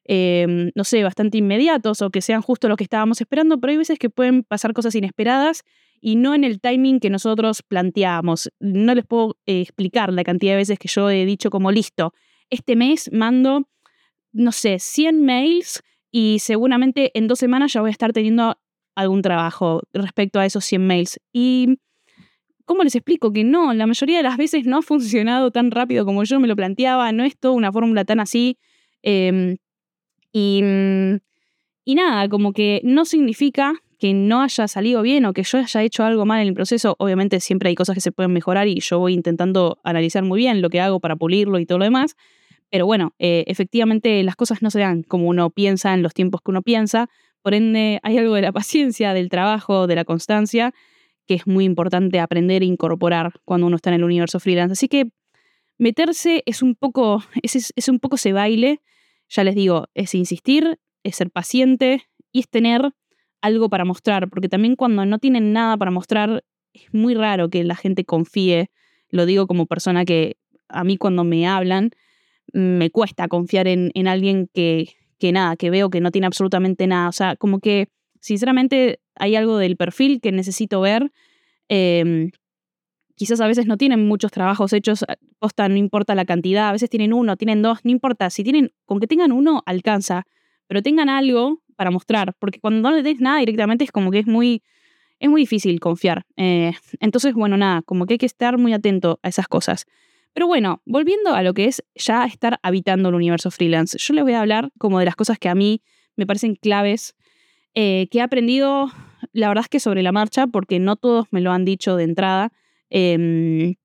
[0.09, 3.77] Em, no sé, bastante inmediatos o que sean justo lo que estábamos esperando, pero hay
[3.77, 5.63] veces que pueden pasar cosas inesperadas
[5.99, 8.49] y no en el timing que nosotros planteábamos.
[8.61, 12.13] No les puedo eh, explicar la cantidad de veces que yo he dicho como listo,
[12.49, 13.67] este mes mando,
[14.31, 18.57] no sé, 100 mails y seguramente en dos semanas ya voy a estar teniendo
[18.95, 21.19] algún trabajo respecto a esos 100 mails.
[21.33, 21.79] Y
[22.67, 23.73] ¿cómo les explico que no?
[23.73, 27.11] La mayoría de las veces no ha funcionado tan rápido como yo me lo planteaba,
[27.13, 28.59] no es toda una fórmula tan así.
[29.01, 29.57] Em,
[30.33, 30.61] y,
[31.85, 35.81] y nada, como que no significa que no haya salido bien o que yo haya
[35.81, 36.95] hecho algo mal en el proceso.
[36.99, 40.61] Obviamente siempre hay cosas que se pueden mejorar y yo voy intentando analizar muy bien
[40.61, 42.15] lo que hago para pulirlo y todo lo demás.
[42.69, 46.41] Pero bueno, eh, efectivamente las cosas no se dan como uno piensa en los tiempos
[46.41, 47.09] que uno piensa.
[47.41, 50.73] Por ende, hay algo de la paciencia, del trabajo, de la constancia,
[51.27, 54.73] que es muy importante aprender e incorporar cuando uno está en el universo freelance.
[54.73, 55.11] Así que
[55.77, 58.81] meterse es un poco, es, es un poco ese baile
[59.29, 62.93] ya les digo, es insistir, es ser paciente y es tener
[63.41, 67.63] algo para mostrar, porque también cuando no tienen nada para mostrar, es muy raro que
[67.63, 68.71] la gente confíe.
[69.09, 70.37] Lo digo como persona que
[70.69, 71.91] a mí cuando me hablan,
[72.53, 76.87] me cuesta confiar en, en alguien que, que nada, que veo que no tiene absolutamente
[76.87, 77.09] nada.
[77.09, 81.11] O sea, como que sinceramente hay algo del perfil que necesito ver.
[81.69, 82.31] Em,
[83.15, 86.71] quizás a veces no tienen muchos trabajos hechos, eh, posta, no importa la cantidad, a
[86.71, 90.25] veces tienen uno, tienen dos, no importa, si tienen, con que tengan uno, alcanza,
[90.67, 94.19] pero tengan algo para mostrar, porque cuando no le des nada directamente es como que
[94.19, 94.63] es muy,
[95.19, 96.25] es muy difícil confiar.
[96.37, 99.85] Eh, entonces, bueno, nada, como que hay que estar muy atento a esas cosas.
[100.33, 104.23] Pero bueno, volviendo a lo que es ya estar habitando el universo freelance, yo les
[104.23, 105.81] voy a hablar como de las cosas que a mí
[106.15, 107.15] me parecen claves,
[107.79, 108.89] eh, que he aprendido,
[109.33, 112.03] la verdad es que sobre la marcha, porque no todos me lo han dicho de
[112.03, 112.51] entrada,
[112.89, 113.75] Em,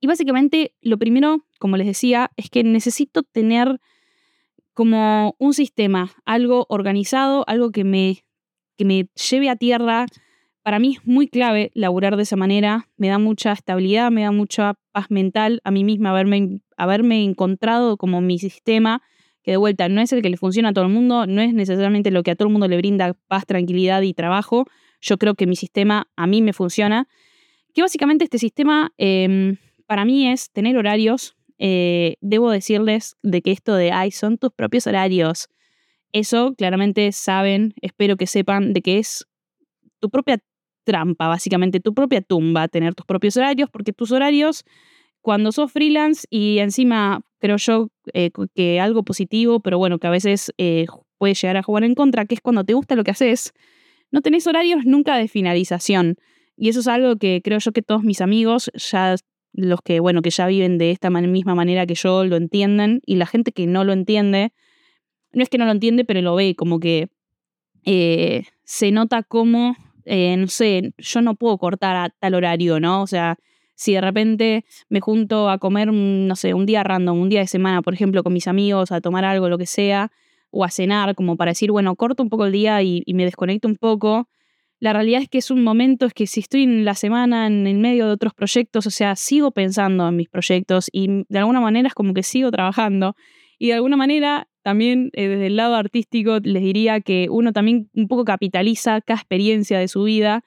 [0.00, 3.80] y básicamente lo primero, como les decía, es que necesito tener
[4.74, 8.24] como un sistema, algo organizado, algo que me,
[8.76, 10.06] que me lleve a tierra.
[10.62, 14.32] Para mí es muy clave laburar de esa manera, me da mucha estabilidad, me da
[14.32, 19.02] mucha paz mental a mí misma haberme, haberme encontrado como mi sistema,
[19.46, 21.54] que de vuelta no es el que le funciona a todo el mundo, no es
[21.54, 24.66] necesariamente lo que a todo el mundo le brinda paz, tranquilidad y trabajo.
[25.00, 27.06] Yo creo que mi sistema a mí me funciona
[27.72, 29.56] que básicamente este sistema em,
[29.86, 31.36] para mí es tener horarios.
[31.58, 35.48] Eh, debo decirles de que esto de, ay, son tus propios horarios.
[36.10, 39.28] Eso claramente saben, espero que sepan de que es
[40.00, 40.42] tu propia
[40.82, 44.64] trampa, básicamente tu propia tumba, tener tus propios horarios, porque tus horarios,
[45.20, 50.10] cuando sos freelance y encima creo yo eh, que algo positivo, pero bueno, que a
[50.10, 50.86] veces eh,
[51.18, 53.52] puede llegar a jugar en contra, que es cuando te gusta lo que haces,
[54.10, 56.16] no tenés horarios nunca de finalización.
[56.56, 59.16] Y eso es algo que creo yo que todos mis amigos, ya
[59.52, 63.00] los que, bueno, que ya viven de esta misma manera que yo, lo entienden.
[63.04, 64.52] Y la gente que no lo entiende,
[65.32, 67.08] no es que no lo entiende, pero lo ve como que
[67.84, 73.02] eh, se nota como, eh, no sé, yo no puedo cortar a tal horario, ¿no?
[73.02, 73.38] O sea,
[73.76, 77.46] si de repente me junto a comer, no sé, un día random, un día de
[77.46, 80.10] semana, por ejemplo, con mis amigos, a tomar algo, lo que sea,
[80.50, 83.68] o a cenar, como para decir, bueno, corto un poco el día y me desconecto
[83.68, 84.28] un poco
[84.78, 87.66] la realidad es que es un momento, es que si estoy en la semana en
[87.66, 91.60] el medio de otros proyectos, o sea, sigo pensando en mis proyectos y de alguna
[91.60, 93.16] manera es como que sigo trabajando.
[93.58, 97.88] Y de alguna manera también eh, desde el lado artístico les diría que uno también
[97.94, 100.44] un poco capitaliza cada experiencia de su vida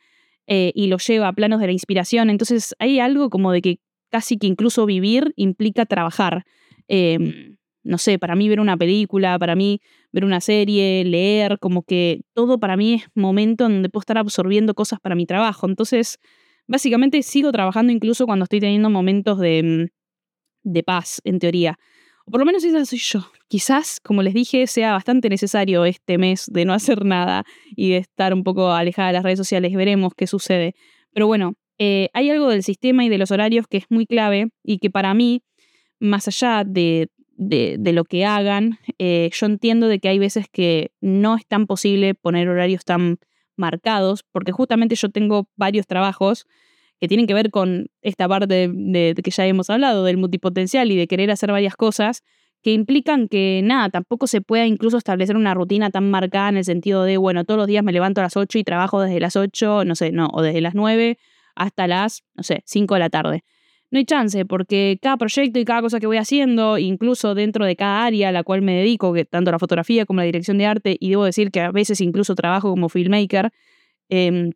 [0.49, 2.29] eh, y lo lleva a planos de la inspiración.
[2.31, 6.43] Entonces hay algo como de que casi que incluso vivir implica trabajar.
[6.87, 9.79] Em, no sé, para mí ver una película, para mí
[10.11, 14.17] ver una serie, leer, como que todo para mí es momento en donde puedo estar
[14.17, 15.67] absorbiendo cosas para mi trabajo.
[15.67, 16.17] Entonces,
[16.67, 19.89] básicamente sigo trabajando incluso cuando estoy teniendo momentos de,
[20.65, 21.77] mm, de paz, en teoría.
[22.29, 23.31] Por lo menos esa soy yo.
[23.47, 27.43] Quizás, como les dije, sea bastante necesario este mes de no hacer nada
[27.75, 29.73] y de estar un poco alejada de las redes sociales.
[29.73, 30.75] Veremos qué sucede.
[31.11, 34.49] Pero bueno, eh, hay algo del sistema y de los horarios que es muy clave
[34.63, 35.41] y que para mí,
[35.99, 40.91] más allá de, de, lo que hagan, eh, yo entiendo de que hay veces que
[41.01, 43.17] no es tan posible poner horarios tan
[43.55, 46.45] marcados, porque justamente yo tengo varios trabajos
[46.99, 50.97] que tienen que ver con esta parte de, que ya hemos hablado, del multipotencial y
[50.97, 52.23] de querer hacer varias cosas,
[52.61, 56.65] que implican que nada, tampoco se pueda incluso establecer una rutina tan marcada en el
[56.65, 59.37] sentido de, bueno, todos los días me levanto a las 8 y trabajo desde las
[59.37, 61.17] 8, no sé, no, o desde las 9
[61.55, 63.43] hasta las, no sé, 5 de la tarde.
[63.91, 67.75] No hay chance, porque cada proyecto y cada cosa que voy haciendo, incluso dentro de
[67.75, 70.65] cada área a la cual me dedico, que tanto la fotografía como la dirección de
[70.67, 73.51] arte, y debo decir que a veces incluso trabajo como filmmaker,
[74.09, 74.51] em,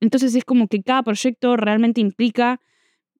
[0.00, 2.60] entonces es como que cada proyecto realmente implica,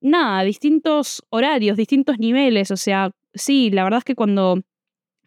[0.01, 2.71] nada, distintos horarios, distintos niveles.
[2.71, 4.63] O sea, sí, la verdad es que cuando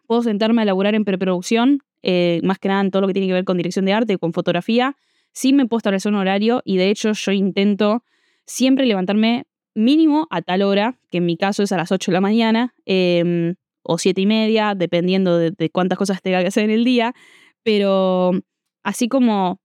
[0.06, 3.28] puedo sentarme a laburar en preproducción, eh, más que nada en todo lo que tiene
[3.28, 4.96] que ver con dirección de arte, con fotografía,
[5.32, 8.04] sí me puedo establecer un horario y de hecho yo intento
[8.44, 12.14] siempre levantarme mínimo a tal hora, que en mi caso es a las 8 de
[12.14, 16.64] la mañana em, o 7 y media, dependiendo de, de cuántas cosas tenga que hacer
[16.64, 17.14] en el día,
[17.62, 18.32] pero
[18.82, 19.60] así como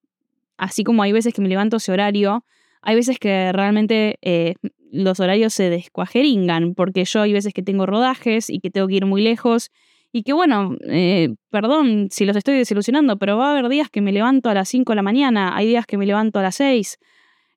[0.60, 2.46] así como hay veces que me levanto ese horario,
[2.82, 4.56] hay veces que realmente eh,
[4.92, 8.96] los horarios se descuajeringan, porque yo hay veces que tengo rodajes y que tengo que
[8.96, 9.72] ir muy lejos.
[10.12, 14.02] Y que bueno, eh, perdón si los estoy desilusionando, pero va a haber días que
[14.02, 16.56] me levanto a las 5 de la mañana, hay días que me levanto a las
[16.56, 16.98] 6.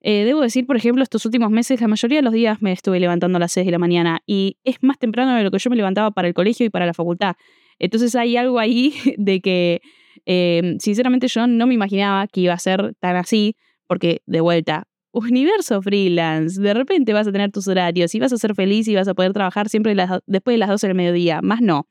[0.04, 3.00] Eh, debo decir, por ejemplo, estos últimos meses, la mayoría de los días me estuve
[3.00, 5.70] levantando a las 6 de la mañana y es más temprano de lo que yo
[5.70, 7.36] me levantaba para el colegio y para la facultad.
[7.78, 9.80] Entonces hay algo ahí de que
[10.24, 14.88] Em, sinceramente yo no me imaginaba que iba a ser tan así, porque de vuelta,
[15.12, 18.94] universo freelance, de repente vas a tener tus horarios y vas a ser feliz y
[18.94, 19.94] vas a poder trabajar siempre
[20.26, 21.86] después de las 12 del mediodía, más no.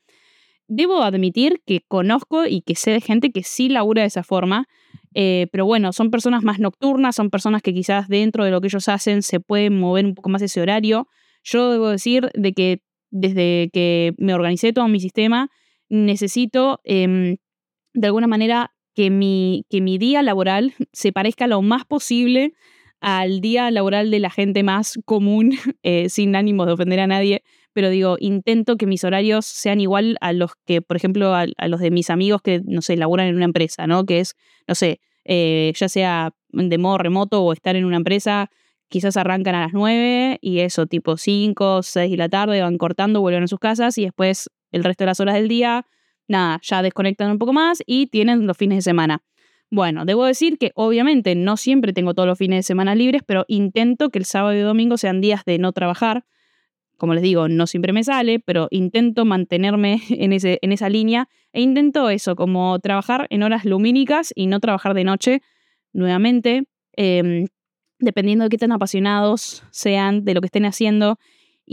[0.67, 4.67] Debo admitir que conozco y que sé de gente que sí labura de esa forma,
[5.13, 8.67] eh, pero bueno, son personas más nocturnas, son personas que quizás dentro de lo que
[8.67, 11.07] ellos hacen se pueden mover un poco más ese horario.
[11.43, 15.49] Yo debo decir de que desde que me organicé todo mi sistema,
[15.89, 17.37] necesito em,
[17.93, 22.53] de alguna manera que mi, que mi día laboral se parezca lo más posible
[22.99, 25.51] al día laboral de la gente más común,
[25.83, 30.17] eh, sin ánimo de ofender a nadie, pero digo, intento que mis horarios sean igual
[30.21, 33.35] a los que, por ejemplo, a, los de mis amigos que, no sé, laboran en
[33.35, 34.05] una empresa, ¿no?
[34.05, 34.35] Que es,
[34.67, 38.49] no sé, eh, ya sea de modo remoto o estar en una empresa,
[38.89, 43.21] quizás arrancan a las 9 y eso, tipo 5, 6 de la tarde, van cortando,
[43.21, 45.85] vuelven a sus casas y después el resto de las horas del día
[46.31, 49.21] nada, ya desconectan un poco más y tienen los fines de semana.
[49.69, 53.45] Bueno, debo decir que obviamente no siempre tengo todos los fines de semana libres, pero
[53.47, 56.25] intento que el sábado y domingo sean días de no trabajar.
[56.97, 61.29] Como les digo, no siempre me sale, pero intento mantenerme en, ese, en esa línea
[61.53, 65.41] e intento eso, como trabajar en horas lumínicas y no trabajar de noche.
[65.93, 67.47] Nuevamente, em,
[67.99, 71.17] dependiendo de qué tan apasionados sean de lo que estén haciendo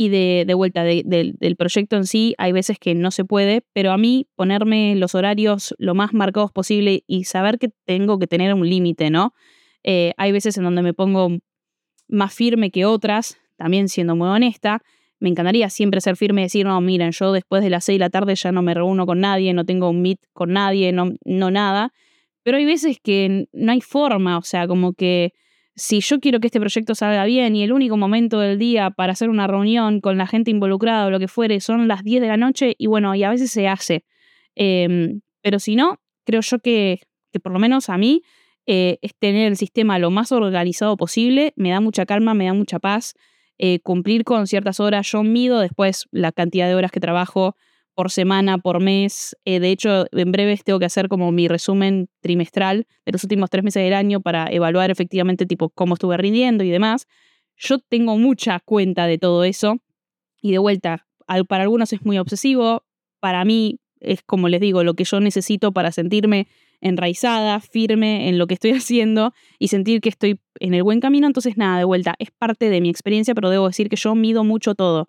[0.01, 3.91] y de, de vuelta del proyecto en sí, hay veces que no se puede, pero
[3.91, 8.55] a mí ponerme los horarios lo más marcados posible y saber que tengo que tener
[8.55, 9.35] un límite, ¿no?
[9.83, 11.31] Eh, hay veces en donde me pongo
[12.07, 14.83] más firme que otras, también siendo muy honesta.
[15.19, 18.05] Me encantaría siempre ser firme y decir, no, miren, yo después de las 6 de
[18.05, 21.11] la tarde ya no me reúno con nadie, no tengo un meet con nadie, no,
[21.25, 21.93] no nada.
[22.45, 25.33] Pero hay veces que no hay forma, o sea, como que
[25.79, 29.13] si yo quiero que este proyecto salga bien y el único momento del día para
[29.13, 32.29] hacer una reunión con la gente involucrada o lo que fuere son las 10 de
[32.29, 34.05] la noche, y bueno, y a veces se hace.
[34.55, 37.01] Em, pero si no, creo yo que,
[37.33, 38.23] que por lo menos a mí
[38.67, 42.53] eh, es tener el sistema lo más organizado posible, me da mucha calma, me da
[42.53, 43.15] mucha paz.
[43.57, 47.57] Eh, cumplir con ciertas horas, yo mido después la cantidad de horas que trabajo,
[47.99, 49.37] por semana, por mes.
[49.45, 53.51] Eh, de hecho, en breves tengo que hacer como mi resumen trimestral de los últimos
[53.51, 57.09] tres meses del año para evaluar efectivamente tipo cómo estuve rindiendo y demás.
[57.57, 59.79] Yo tengo mucha cuenta de todo eso
[60.41, 61.09] y de vuelta,
[61.49, 62.85] para algunos es muy obsesivo,
[63.19, 66.47] para mí es como les digo, lo que yo necesito para sentirme
[66.81, 71.27] enraizada, firme en lo que estoy haciendo y sentir que estoy en el buen camino.
[71.27, 74.45] Entonces, nada, de vuelta, es parte de mi experiencia, pero debo decir que yo mido
[74.45, 75.09] mucho todo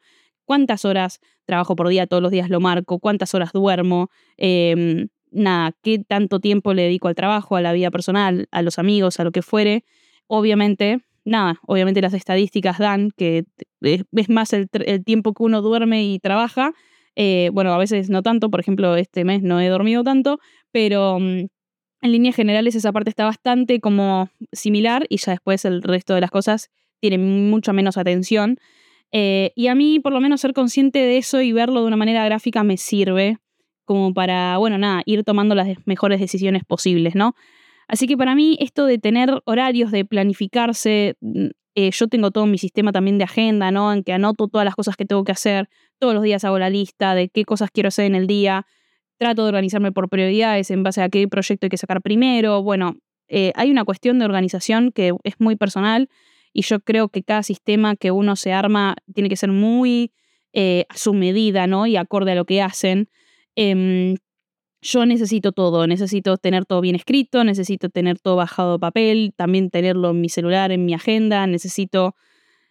[0.50, 5.74] cuántas horas trabajo por día, todos los días lo marco, cuántas horas duermo, em, nada,
[5.84, 9.24] qué tanto tiempo le dedico al trabajo, a la vida personal, a los amigos, a
[9.24, 9.86] lo que fuere.
[10.26, 13.46] Obviamente, nada, obviamente las estadísticas dan que
[13.82, 14.70] es más el,
[15.06, 16.74] tiempo que uno duerme y trabaja.
[17.16, 20.40] Eh, bueno, a veces no tanto, por ejemplo, este mes no he dormido tanto,
[20.72, 21.46] pero mm,
[22.02, 26.22] en líneas generales esa parte está bastante como similar y ya después el resto de
[26.22, 28.58] las cosas tienen mucha menos atención.
[29.12, 31.98] Eh, y a mí, por lo menos, ser consciente de eso y verlo de una
[31.98, 33.38] manera gráfica me sirve
[33.86, 37.34] como para, bueno, nada, ir tomando las mejores decisiones posibles, ¿no?
[37.88, 42.46] Así que para mí esto de tener horarios, de planificarse, mm, eh, yo tengo todo
[42.46, 43.92] mi sistema también de agenda, ¿no?
[43.92, 46.70] En que anoto todas las cosas que tengo que hacer, todos los días hago la
[46.70, 48.68] lista de qué cosas quiero hacer en el día,
[49.18, 52.62] trato de organizarme por prioridades en base a qué proyecto hay que sacar primero.
[52.62, 52.98] Bueno,
[53.28, 56.10] eh, hay una cuestión de organización que es muy personal
[56.54, 60.12] y yo creo que cada sistema que uno se arma tiene que ser muy
[60.54, 61.86] eh, a su medida, ¿no?
[61.86, 63.10] Y acorde a lo que hacen.
[63.56, 64.16] Em,
[64.82, 69.70] yo necesito todo, necesito tener todo bien escrito, necesito tener todo bajado de papel, también
[69.70, 72.16] tenerlo en mi celular, en mi agenda, necesito,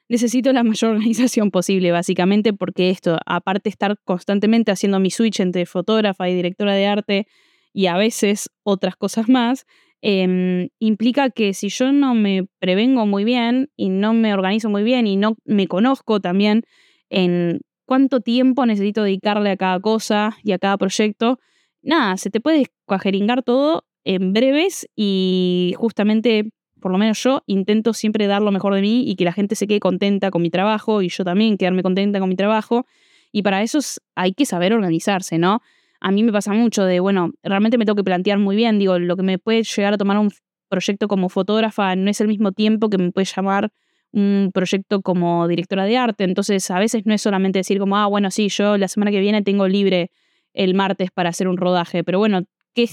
[0.09, 5.41] necesito la mayor organización posible, básicamente, porque esto, aparte de estar constantemente haciendo mi switch
[5.41, 7.27] entre fotógrafa y directora de arte
[7.73, 9.67] y a veces otras cosas más,
[10.03, 14.83] em, implica que si yo no me prevengo muy bien y no me organizo muy
[14.83, 16.63] bien y no me conozco también
[17.11, 21.39] en cuánto tiempo necesito dedicarle a cada cosa y a cada proyecto,
[21.83, 27.93] nada, se te puede cuajeringar todo en breves y justamente, por lo menos yo, intento
[27.93, 30.51] siempre dar lo mejor de mí y que la gente se quede contenta con mi
[30.51, 32.87] trabajo y yo también quedarme contenta con mi trabajo.
[33.33, 33.81] Y para eso
[34.15, 35.61] hay que saber organizarse, ¿no?
[36.01, 38.99] A mí me pasa mucho de, bueno, realmente me tengo que plantear muy bien, digo,
[38.99, 40.31] lo que me puede llegar a tomar un
[40.69, 43.71] proyecto como fotógrafa no es el mismo tiempo que me puede llamar
[44.13, 48.07] un proyecto como directora de arte, entonces a veces no es solamente decir como, ah,
[48.07, 50.11] bueno, sí, yo la semana que viene tengo libre
[50.55, 52.43] el martes para hacer un rodaje, pero bueno,
[52.75, 52.89] ¿qué,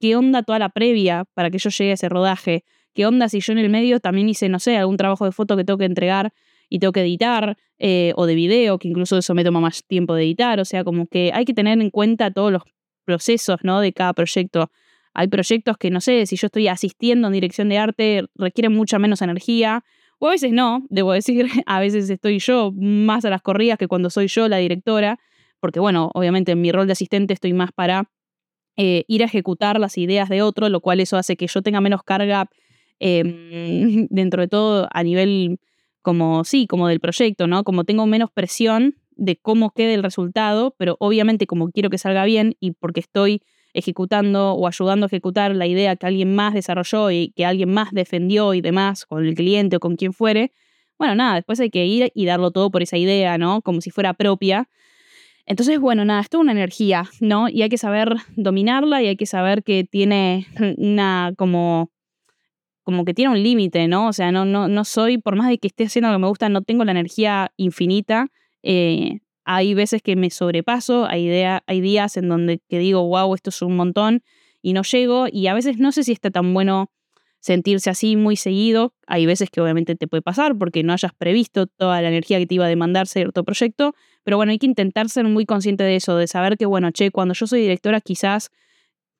[0.00, 2.64] ¿qué onda toda la previa para que yo llegue a ese rodaje?
[2.94, 5.56] ¿Qué onda si yo en el medio también hice, no sé, algún trabajo de foto
[5.56, 6.32] que tengo que entregar
[6.68, 10.14] y tengo que editar, eh, o de video, que incluso eso me toma más tiempo
[10.14, 12.62] de editar, o sea, como que hay que tener en cuenta todos los
[13.04, 13.80] procesos, ¿no?
[13.80, 14.70] De cada proyecto.
[15.14, 18.98] Hay proyectos que, no sé, si yo estoy asistiendo en dirección de arte, requieren mucha
[18.98, 19.84] menos energía,
[20.18, 23.88] o a veces no, debo decir, a veces estoy yo más a las corridas que
[23.88, 25.18] cuando soy yo la directora,
[25.60, 28.10] porque bueno, obviamente en mi rol de asistente estoy más para
[28.76, 31.80] eh, ir a ejecutar las ideas de otro, lo cual eso hace que yo tenga
[31.80, 32.48] menos carga
[33.00, 35.58] em, dentro de todo a nivel
[36.08, 37.64] como, sí, como del proyecto, ¿no?
[37.64, 42.24] Como tengo menos presión de cómo quede el resultado, pero obviamente como quiero que salga
[42.24, 43.42] bien y porque estoy
[43.74, 47.90] ejecutando o ayudando a ejecutar la idea que alguien más desarrolló y que alguien más
[47.92, 50.50] defendió y demás con el cliente o con quien fuere,
[50.98, 53.60] bueno, nada, después hay que ir y darlo todo por esa idea, ¿no?
[53.60, 54.66] Como si fuera propia.
[55.44, 57.50] Entonces, bueno, nada, esto es una energía, ¿no?
[57.50, 60.46] Y hay que saber dominarla y hay que saber que tiene
[60.78, 61.90] una como
[62.88, 64.08] como que tiene un límite, ¿no?
[64.08, 66.28] O sea, no, no, no soy, por más de que esté haciendo lo que me
[66.28, 68.28] gusta, no tengo la energía infinita.
[68.62, 71.30] Eh, hay veces que me sobrepaso, hay,
[71.66, 74.22] hay días en donde que digo, wow, esto es un montón
[74.62, 75.26] y no llego.
[75.30, 76.90] Y a veces no sé si está tan bueno
[77.40, 78.94] sentirse así muy seguido.
[79.06, 82.46] Hay veces que obviamente te puede pasar porque no hayas previsto toda la energía que
[82.46, 83.94] te iba a demandar cierto proyecto.
[84.24, 87.10] Pero bueno, hay que intentar ser muy consciente de eso, de saber que, bueno, che,
[87.10, 88.48] cuando yo soy directora quizás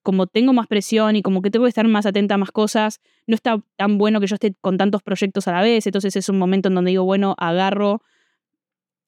[0.03, 3.01] como tengo más presión y como que tengo que estar más atenta a más cosas,
[3.27, 6.29] no está tan bueno que yo esté con tantos proyectos a la vez, entonces es
[6.29, 8.01] un momento en donde digo, bueno, agarro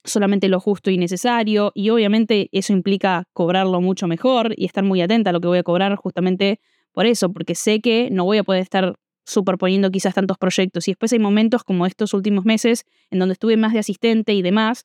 [0.05, 5.01] solamente lo justo y necesario y obviamente eso implica cobrarlo mucho mejor y estar muy
[5.03, 6.61] atenta a lo que voy a cobrar justamente
[6.93, 10.89] por eso, porque sé que no voy a poder estar superponiendo quizás tantos proyectos.
[10.89, 14.43] Y después hay momentos como estos últimos meses en donde estuve más de asistente y
[14.43, 14.85] demás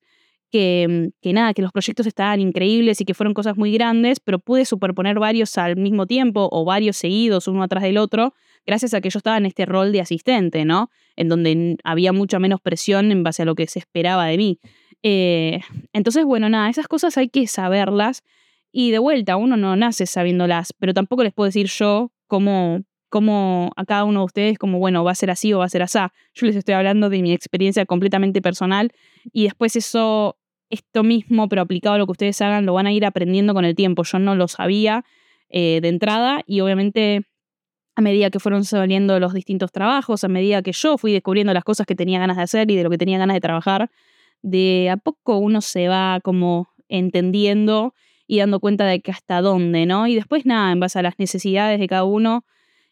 [0.56, 4.40] que, que, nada, que los proyectos estaban increíbles y que fueron cosas muy grandes, pero
[4.40, 8.34] pude superponer varios al mismo tiempo o varios seguidos uno atrás del otro,
[8.66, 10.90] gracias a que yo estaba en este rol de asistente, ¿no?
[11.18, 14.60] En donde había mucha menos presión en base a lo que se esperaba de mí.
[15.04, 15.60] Eh,
[15.92, 18.24] entonces, bueno, nada, esas cosas hay que saberlas
[18.72, 22.86] y de vuelta, uno no nace sabiéndolas, pero tampoco les puedo decir yo cómo
[23.76, 25.82] a cada uno de ustedes, como, bueno, va a ser así o va a ser
[25.82, 26.00] así.
[26.34, 28.92] Yo les estoy hablando de mi experiencia completamente personal
[29.32, 30.38] y después eso,
[30.70, 33.66] esto mismo, pero aplicado a lo que ustedes hagan, lo van a ir aprendiendo con
[33.66, 34.04] el tiempo.
[34.04, 35.06] Yo no lo sabía
[35.50, 37.24] eh, de entrada y obviamente
[37.96, 41.64] a medida que fueron saliendo los distintos trabajos, a medida que yo fui descubriendo las
[41.64, 43.90] cosas que tenía ganas de hacer y de lo que tenía ganas de trabajar,
[44.42, 47.94] de a poco uno se va como entendiendo
[48.28, 50.08] y dando cuenta de que hasta dónde, ¿no?
[50.08, 52.44] Y después nada, en base a las necesidades de cada uno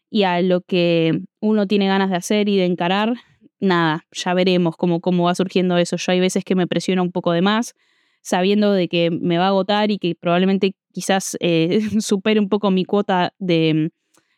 [0.10, 3.16] y a lo que uno tiene ganas de hacer y de encarar,
[3.64, 5.98] nada, ya veremos cómo, cómo va surgiendo eso.
[5.98, 7.74] Yo hay veces que me presiona un poco de más,
[8.22, 12.72] sabiendo de que me va a agotar y que probablemente quizás eh, supere un poco
[12.72, 13.92] mi cuota de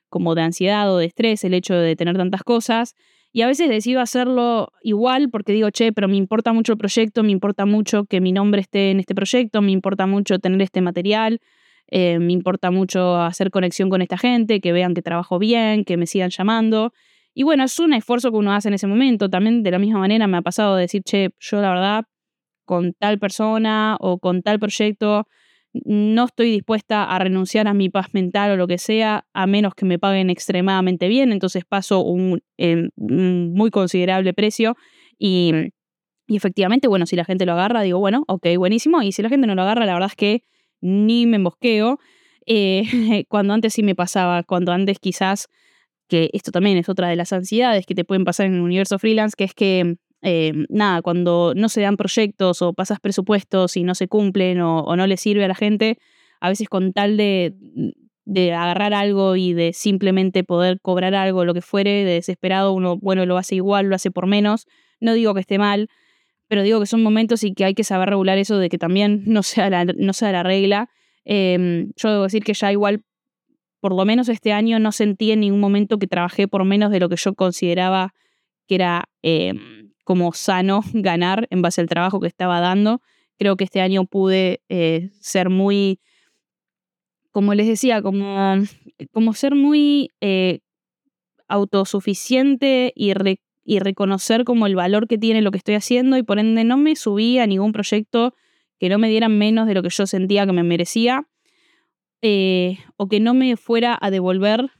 [0.10, 2.96] como de ansiedad o de estrés el hecho de tener tantas cosas.
[3.34, 7.22] Y a veces decido hacerlo igual porque digo, che, pero me importa mucho el proyecto,
[7.22, 10.80] me importa mucho que mi nombre esté en este proyecto, me importa mucho tener este
[10.80, 11.42] material,
[11.88, 15.98] eh, me importa mucho hacer conexión con esta gente, que vean que trabajo bien, que
[15.98, 16.94] me sigan llamando.
[17.36, 19.30] Y bueno, es un esfuerzo que uno hace en ese momento.
[19.30, 22.06] También de la misma manera me ha pasado de decir, che, yo la verdad,
[22.66, 25.28] con tal persona o con tal proyecto,
[25.84, 29.76] no estoy dispuesta a renunciar a mi paz mental o lo que sea, a menos
[29.76, 31.34] que me paguen extremadamente bien.
[31.34, 34.78] Entonces paso un, muy considerable precio
[35.20, 35.52] Y,
[36.28, 39.02] y efectivamente, bueno, si la gente lo agarra, digo, bueno, ok, buenísimo.
[39.02, 40.44] Y si la gente no lo agarra, la verdad es que
[40.82, 42.00] ni me embosqueo.
[42.46, 42.84] Eh,
[43.30, 45.50] cuando antes sí me pasaba, cuando antes quizás,
[46.08, 49.00] que esto también es otra de las ansiedades que te pueden pasar en el universo
[49.00, 53.84] freelance, que es que, eh, nada, cuando no se dan proyectos o pasas presupuestos y
[53.84, 55.98] no se cumplen o, no le sirve a la gente,
[56.42, 57.54] a veces con tal de,
[58.26, 62.98] de agarrar algo y de simplemente poder cobrar algo, lo que fuere, de desesperado, uno,
[62.98, 64.68] bueno, lo hace igual, lo hace por menos.
[65.00, 65.90] No digo que esté mal,
[66.48, 69.24] pero digo que son momentos y que hay que saber regular eso de que también
[69.28, 70.90] no sea la, no sea la regla.
[71.24, 73.04] Em, yo debo decir que ya igual,
[73.86, 77.00] por lo menos este año, no sentí en ningún momento que trabajé por menos de
[77.00, 78.16] lo que yo consideraba
[78.66, 83.04] que era em, como sano ganar en base al trabajo que estaba dando.
[83.38, 86.00] Creo que este año pude eh, ser muy,
[87.30, 88.56] como les decía, como,
[89.12, 90.62] como ser muy eh,
[91.48, 93.14] autosuficiente y,
[93.66, 96.78] y reconocer como el valor que tiene lo que estoy haciendo y por ende no
[96.78, 98.34] me subí a ningún proyecto
[98.80, 101.28] que no me dieran menos de lo que yo sentía que me merecía
[102.28, 104.72] eh, o que no me fuera a devolver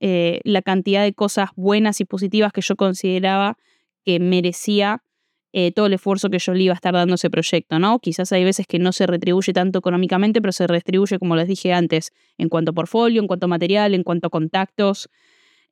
[0.00, 3.58] eh, la cantidad de cosas buenas y positivas que yo consideraba
[4.06, 5.02] que merecía
[5.52, 7.98] eh, todo el esfuerzo que yo le iba a estar dando a ese proyecto, ¿no?
[7.98, 11.74] Quizás hay veces que no se retribuye tanto económicamente, pero se retribuye, como les dije
[11.74, 15.10] antes, en cuanto a portfolio, en cuanto a material, en cuanto a contactos.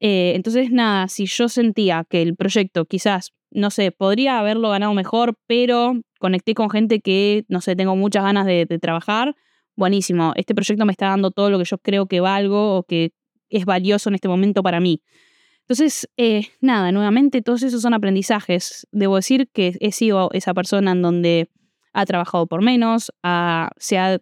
[0.00, 5.38] entonces, nada, si yo sentía que el proyecto quizás, no sé, podría haberlo ganado mejor,
[5.46, 9.34] pero conecté con gente que, no sé, tengo muchas ganas de, trabajar,
[9.76, 13.12] buenísimo, este proyecto me está dando todo lo que yo creo que valgo o que
[13.48, 15.02] es valioso en este momento para mí.
[15.62, 18.86] Entonces, eh, nada, nuevamente, todos esos son aprendizajes.
[18.92, 21.48] Debo decir que he sido esa persona en donde
[21.92, 23.12] ha trabajado por menos,
[23.78, 24.18] se ha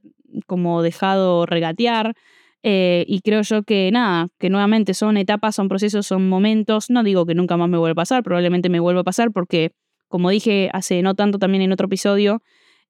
[0.47, 2.15] como dejado regatear.
[2.63, 6.91] Eh, y creo yo que nada, que nuevamente son etapas, son procesos, son momentos.
[6.91, 9.73] No digo que nunca más me vuelva a pasar, probablemente me vuelva a pasar porque
[10.09, 12.43] como dije hace no tanto también en otro episodio,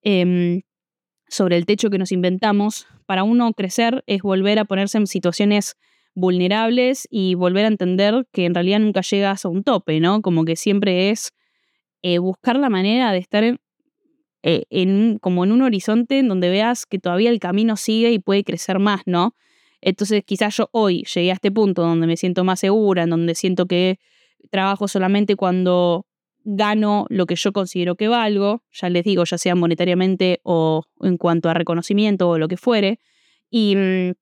[0.02, 0.62] em,
[1.30, 5.76] sobre el techo que nos inventamos, para uno crecer es volver a ponerse en situaciones
[6.14, 10.22] vulnerables y volver a entender que en realidad nunca llegas a un tope, ¿no?
[10.22, 11.32] Como que siempre es
[12.02, 13.60] eh, buscar la manera de estar en,
[14.42, 18.18] eh, en, como en un horizonte en donde veas que todavía el camino sigue y
[18.18, 19.34] puede crecer más, ¿no?
[19.80, 23.34] Entonces quizás yo hoy llegué a este punto donde me siento más segura, en donde
[23.34, 23.98] siento que
[24.50, 26.06] trabajo solamente cuando
[26.44, 31.16] gano lo que yo considero que valgo, ya les digo, ya sea monetariamente o en
[31.16, 32.98] cuanto a reconocimiento o lo que fuere.
[33.50, 34.12] Y, mm,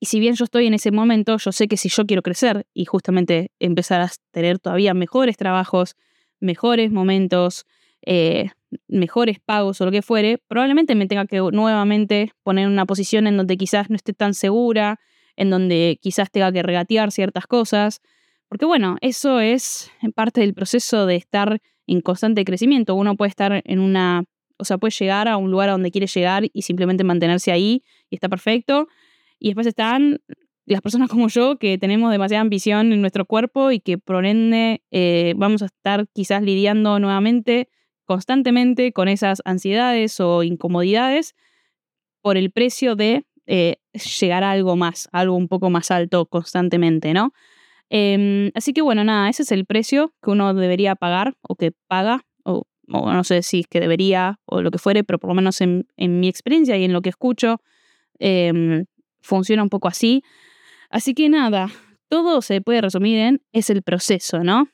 [0.00, 2.66] y, si bien yo estoy en ese momento, yo sé que si yo quiero crecer
[2.74, 5.96] y justamente empezar a tener todavía mejores trabajos,
[6.40, 7.66] mejores momentos,
[8.04, 8.50] eh,
[8.88, 13.26] mejores pagos o lo que fuere, probablemente me tenga que nuevamente poner en una posición
[13.26, 15.00] en donde quizás no esté tan segura,
[15.36, 18.00] en donde quizás tenga que regatear ciertas cosas.
[18.48, 22.94] Porque bueno, eso es parte del proceso de estar en constante crecimiento.
[22.94, 24.24] Uno puede estar en una,
[24.58, 27.82] o sea, puede llegar a un lugar a donde quiere llegar y simplemente mantenerse ahí
[28.10, 28.88] y está perfecto.
[29.38, 30.20] Y después están
[30.66, 34.82] las personas como yo que tenemos demasiada ambición en nuestro cuerpo y que por ende
[34.90, 37.68] eh, vamos a estar quizás lidiando nuevamente,
[38.04, 41.34] constantemente con esas ansiedades o incomodidades
[42.20, 43.76] por el precio de eh,
[44.20, 47.32] llegar a algo más, algo un poco más alto constantemente, ¿no?
[47.90, 51.72] Em, así que bueno, nada, ese es el precio que uno debería pagar o que
[51.86, 55.34] paga, o, no sé si es que debería o lo que fuere, pero por lo
[55.34, 57.60] menos en, mi experiencia y en lo que escucho,
[58.18, 58.86] em,
[59.20, 60.22] funciona un poco así.
[60.90, 61.68] Así que nada,
[62.08, 64.68] todo se puede resumir en es el proceso, ¿no?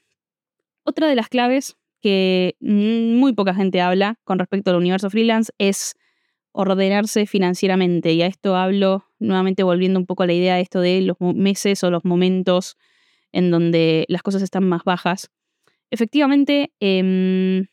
[0.85, 5.95] Otra de las claves que muy poca gente habla con respecto al universo freelance es
[6.53, 8.13] ordenarse financieramente.
[8.13, 11.17] Y a esto hablo nuevamente volviendo un poco a la idea de esto de los
[11.21, 12.77] meses o los momentos
[13.33, 15.31] en donde las cosas están más bajas.
[15.91, 17.67] Efectivamente, em,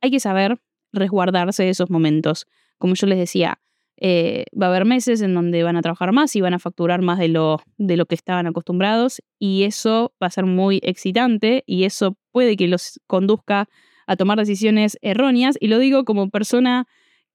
[0.00, 0.58] hay que saber
[0.92, 2.46] resguardarse de esos momentos.
[2.78, 3.58] Como yo les decía,
[3.98, 7.00] eh, va a haber meses en donde van a trabajar más y van a facturar
[7.00, 11.64] más de lo, de lo que estaban acostumbrados y eso va a ser muy excitante
[11.66, 13.68] y eso puede que los conduzca
[14.06, 16.86] a tomar decisiones erróneas y lo digo como persona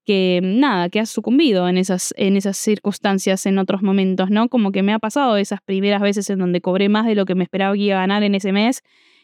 [0.05, 4.49] que nada, que ha sucumbido en esas, en esas circunstancias en otros momentos, ¿no?
[4.49, 7.35] Como que me ha pasado esas primeras veces en donde cobré más de lo que
[7.35, 8.81] me esperaba que iba a ganar en ese mes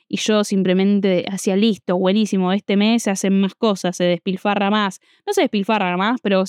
[0.07, 4.99] y yo simplemente hacía listo, buenísimo, este mes se hacen más cosas, se despilfarra más.
[5.25, 6.45] No se despilfarra más, pero, o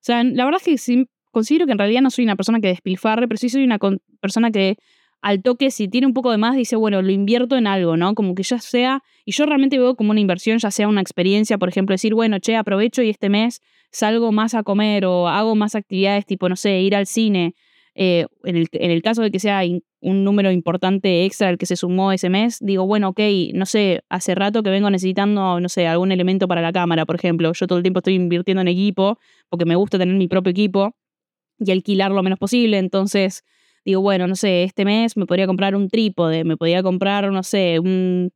[0.00, 3.26] sea, la verdad es que considero que en realidad no soy una persona que despilfarre,
[3.26, 3.78] pero sí soy una
[4.20, 4.76] persona que
[5.24, 8.14] al toque, si tiene un poco de más, dice, bueno, lo invierto en algo, ¿no?
[8.14, 11.56] Como que ya sea, y yo realmente veo como una inversión, ya sea una experiencia,
[11.56, 15.54] por ejemplo, decir, bueno, che, aprovecho y este mes salgo más a comer o hago
[15.54, 17.54] más actividades tipo, no sé, ir al cine,
[17.94, 19.62] eh, en, el, en, el, caso de que sea
[20.02, 23.20] un número importante extra el que se sumó ese mes, digo, bueno, ok,
[23.54, 27.16] no sé, hace rato que vengo necesitando, no sé, algún elemento para la cámara, por
[27.16, 27.50] ejemplo.
[27.54, 29.18] Yo todo el tiempo estoy invirtiendo en equipo
[29.48, 30.94] porque me gusta tener mi propio equipo
[31.58, 32.76] y alquilar lo menos posible.
[32.76, 33.42] Entonces,
[33.84, 37.42] digo, bueno, no sé, este mes me podría comprar un trípode, me podría comprar, no
[37.42, 38.32] sé, un,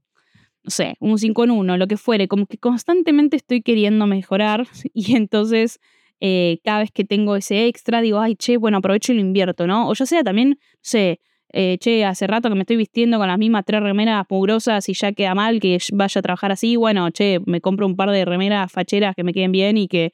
[0.63, 2.29] no sé, un 5 en 1, lo que fuere.
[2.29, 5.81] Como que constantemente estoy queriendo mejorar y entonces
[6.21, 9.67] eh, cada vez que tengo ese extra, digo, ay, che, bueno, aprovecho y lo invierto,
[9.67, 9.89] ¿no?
[9.89, 11.21] O ya sea también, no sé,
[11.53, 14.95] eh, che, hace rato que me estoy vistiendo con las mismas tres remeras mugrosas y
[14.95, 18.25] ya queda mal que vaya a trabajar así, bueno, che, me compro un par de
[18.25, 20.13] remeras facheras que me queden bien y que,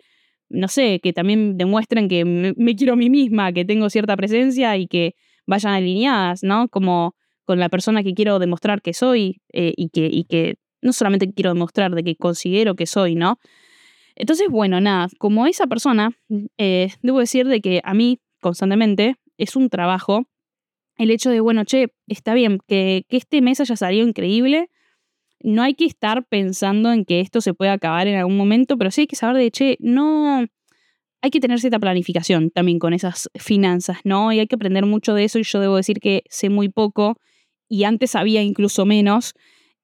[0.55, 4.77] no sé, que también demuestren que me, quiero a mí misma, que tengo cierta presencia
[4.77, 5.15] y que
[5.47, 6.69] vayan alineadas, ¿no?
[6.69, 10.93] Como con la persona que quiero demostrar que soy eh, y, que, y que no
[10.93, 13.39] solamente quiero demostrar de que considero que soy, ¿no?
[14.17, 16.11] Entonces, bueno, nada, como esa persona,
[16.57, 20.27] eh, debo decir de que a mí constantemente es un trabajo
[20.97, 24.71] el hecho de, bueno, che, está bien, que, que este mes haya salido increíble,
[25.45, 28.91] no hay que estar pensando en que esto se pueda acabar en algún momento, pero
[28.91, 30.47] sí hay que saber de, che, no,
[31.21, 34.33] hay que tener cierta planificación también con esas finanzas, ¿no?
[34.33, 37.19] Y hay que aprender mucho de eso y yo debo decir que sé muy poco
[37.69, 39.35] y antes sabía incluso menos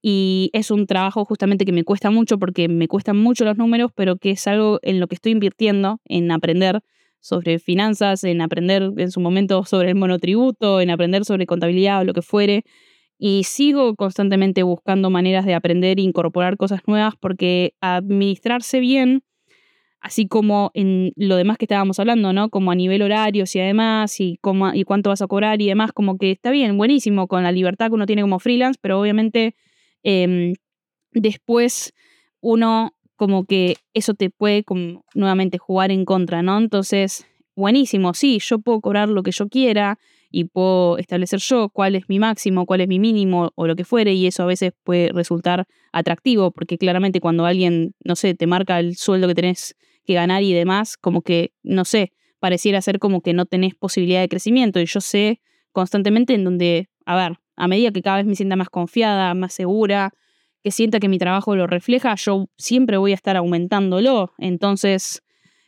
[0.02, 3.90] y es un trabajo justamente que me cuesta mucho porque me cuestan mucho los números,
[3.94, 6.80] pero que es algo en lo que estoy invirtiendo, en aprender
[7.20, 12.04] sobre finanzas, en aprender en su momento sobre el monotributo, en aprender sobre contabilidad o
[12.04, 12.64] lo que fuere.
[13.22, 19.22] Y sigo constantemente buscando maneras de aprender e incorporar cosas nuevas porque administrarse bien,
[20.00, 22.48] así como en lo demás que estábamos hablando, ¿no?
[22.48, 25.92] Como a nivel horarios y además, y, cómo, y cuánto vas a cobrar y demás,
[25.92, 29.54] como que está bien, buenísimo con la libertad que uno tiene como freelance, pero obviamente
[30.02, 30.54] Em,
[31.12, 31.92] después
[32.40, 36.58] uno como que eso te puede como, nuevamente jugar en contra, ¿no?
[36.58, 39.98] Entonces, buenísimo, sí, yo puedo cobrar lo que yo quiera
[40.30, 43.84] y puedo establecer yo cuál es mi máximo, cuál es mi mínimo o lo que
[43.84, 48.46] fuere y eso a veces puede resultar atractivo porque claramente cuando alguien, no sé, te
[48.46, 52.98] marca el sueldo que tenés que ganar y demás, como que, no sé, pareciera ser
[52.98, 55.40] como que no tenés posibilidad de crecimiento y yo sé
[55.72, 59.52] constantemente en donde, a ver, a medida que cada vez me sienta más confiada, más
[59.52, 60.12] segura,
[60.62, 64.32] que sienta que mi trabajo lo refleja, yo siempre voy a estar aumentándolo.
[64.38, 65.22] Entonces,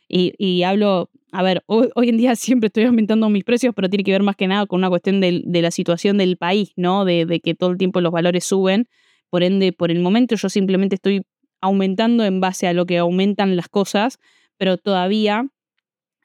[0.07, 4.11] y, hablo, a ver, hoy, en día siempre estoy aumentando mis precios, pero tiene que
[4.11, 7.05] ver más que nada con una cuestión de, la situación del país, ¿no?
[7.05, 8.87] De, de, que todo el tiempo los valores suben.
[9.29, 11.23] Por ende, por el momento yo simplemente estoy
[11.59, 14.19] aumentando en base a lo que aumentan las cosas,
[14.57, 15.47] pero todavía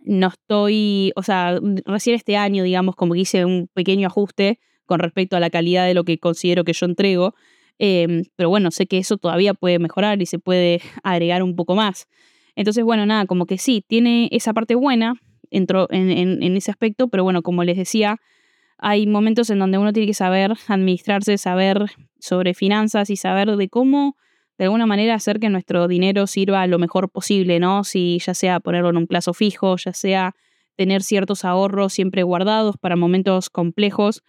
[0.00, 5.00] no estoy, o sea, recién este año, digamos, como que hice un pequeño ajuste con
[5.00, 7.34] respecto a la calidad de lo que considero que yo entrego.
[7.78, 11.74] Em, pero bueno, sé que eso todavía puede mejorar y se puede agregar un poco
[11.74, 12.08] más.
[12.58, 15.14] Entonces, bueno, nada, como que sí, tiene esa parte buena
[15.50, 18.18] entró en, en, ese aspecto, pero bueno, como les decía,
[18.76, 21.86] hay momentos en donde uno tiene que saber administrarse, saber
[22.18, 24.16] sobre finanzas y saber de cómo,
[24.58, 27.82] de alguna manera, hacer que nuestro dinero sirva lo mejor posible, ¿no?
[27.82, 30.34] Si ya sea ponerlo en un plazo fijo, ya sea
[30.76, 34.22] tener ciertos ahorros siempre guardados para momentos complejos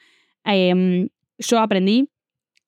[0.44, 2.10] Em, yo aprendí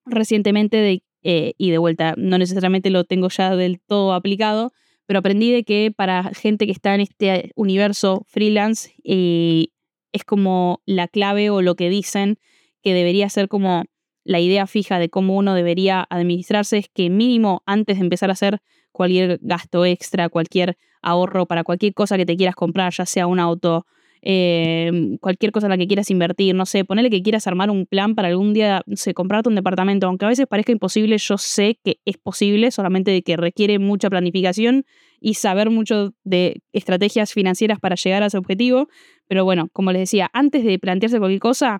[0.06, 4.74] recientemente de, eh, y de vuelta, no necesariamente lo tengo ya del todo aplicado,
[5.12, 9.68] pero aprendí de que para gente que está en este universo freelance eh,
[10.14, 12.40] es como la clave o lo que dicen
[12.82, 13.84] que debería ser como
[14.24, 18.40] la idea fija de cómo uno debería administrarse es que mínimo antes de empezar a
[18.40, 18.62] hacer
[18.94, 23.42] cualquier gasto extra, cualquier ahorro para cualquier cosa que te quieras comprar, ya sea un
[23.42, 23.86] auto,
[24.24, 27.88] Em, cualquier cosa en la que quieras invertir, no sé, ponerle que quieras armar un
[27.88, 31.40] plan para algún día, no sé, comprarte un departamento, aunque a veces parezca imposible, yo
[31.40, 34.86] sé que es posible, solamente de que requiere mucha planificación
[35.20, 38.90] y saber mucho de estrategias financieras para llegar a ese objetivo.
[39.28, 41.80] Pero bueno, como les decía, antes de plantearse cualquier cosa,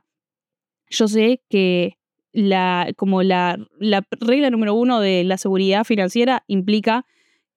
[0.90, 1.98] yo sé que
[2.34, 7.06] la, como la, la regla número uno de la seguridad financiera implica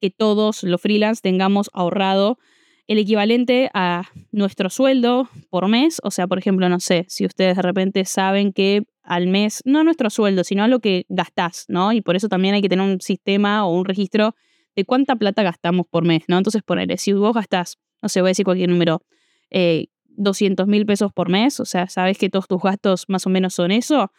[0.01, 2.39] que todos los freelance tengamos ahorrado
[2.87, 6.01] el equivalente a nuestro sueldo por mes.
[6.03, 9.85] O sea, por ejemplo, no sé, si ustedes de repente saben que al mes, no
[9.85, 11.93] nuestro sueldo, sino a lo que gastás, ¿no?
[11.93, 14.35] Y por eso también hay que tener un sistema o un registro
[14.75, 16.39] de cuánta plata gastamos por mes, ¿no?
[16.39, 19.03] Entonces, ponele, si vos gastás, no sé, voy a decir cualquier número,
[19.51, 23.31] 200 eh, mil pesos por mes, o sea, sabes que todos tus gastos más o
[23.31, 24.11] menos son eso,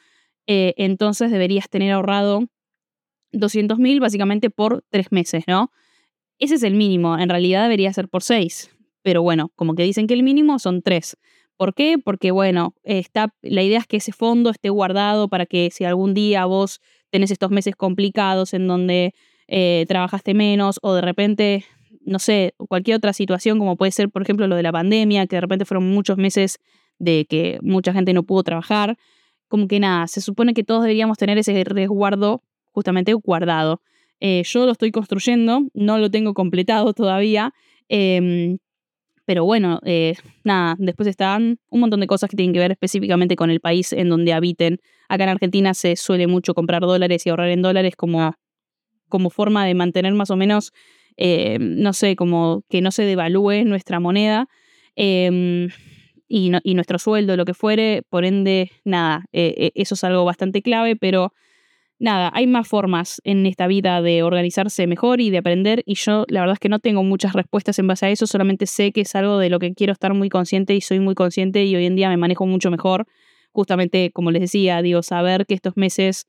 [0.48, 2.48] eh, entonces deberías tener ahorrado
[3.32, 5.72] 200 mil básicamente por tres meses, ¿no?
[6.40, 8.70] Ese es el mínimo, en realidad debería ser por seis,
[9.02, 11.18] pero bueno, como que dicen que el mínimo son tres.
[11.58, 11.98] ¿Por qué?
[12.04, 16.14] Porque bueno, está, la idea es que ese fondo esté guardado para que si algún
[16.14, 19.14] día vos tenés estos meses complicados en donde
[19.48, 21.64] eh, trabajaste menos o de repente,
[22.02, 25.38] no sé, cualquier otra situación como puede ser, por ejemplo, lo de la pandemia, que
[25.38, 26.60] de repente fueron muchos meses
[27.00, 28.98] de que mucha gente no pudo trabajar.
[29.48, 33.82] Como que nada, se supone que todos deberíamos tener ese resguardo justamente guardado.
[34.20, 37.54] Eh, yo lo estoy construyendo, no lo tengo completado todavía.
[37.90, 38.58] Em,
[39.26, 43.36] pero bueno, eh, nada, después están un montón de cosas que tienen que ver específicamente
[43.36, 44.80] con el país en donde habiten.
[45.10, 48.36] Acá en Argentina se suele mucho comprar dólares y ahorrar en dólares como,
[49.10, 50.74] como forma de mantener más o menos,
[51.18, 54.48] eh, no sé, como que no se devalúe nuestra moneda
[54.96, 55.70] em,
[56.28, 58.04] y, y, nuestro sueldo, lo que fuere.
[58.10, 61.34] Por ende, nada, eh, eso es algo bastante clave, pero
[62.00, 66.26] nada, hay más formas en esta vida de organizarse mejor y de aprender y yo
[66.28, 69.02] la verdad es que no tengo muchas respuestas en base a eso, solamente sé que
[69.02, 71.86] es algo de lo que quiero estar muy consciente y soy muy consciente y hoy
[71.86, 73.06] en día me manejo mucho mejor.
[73.52, 76.28] Justamente, como les decía, digo, saber que estos meses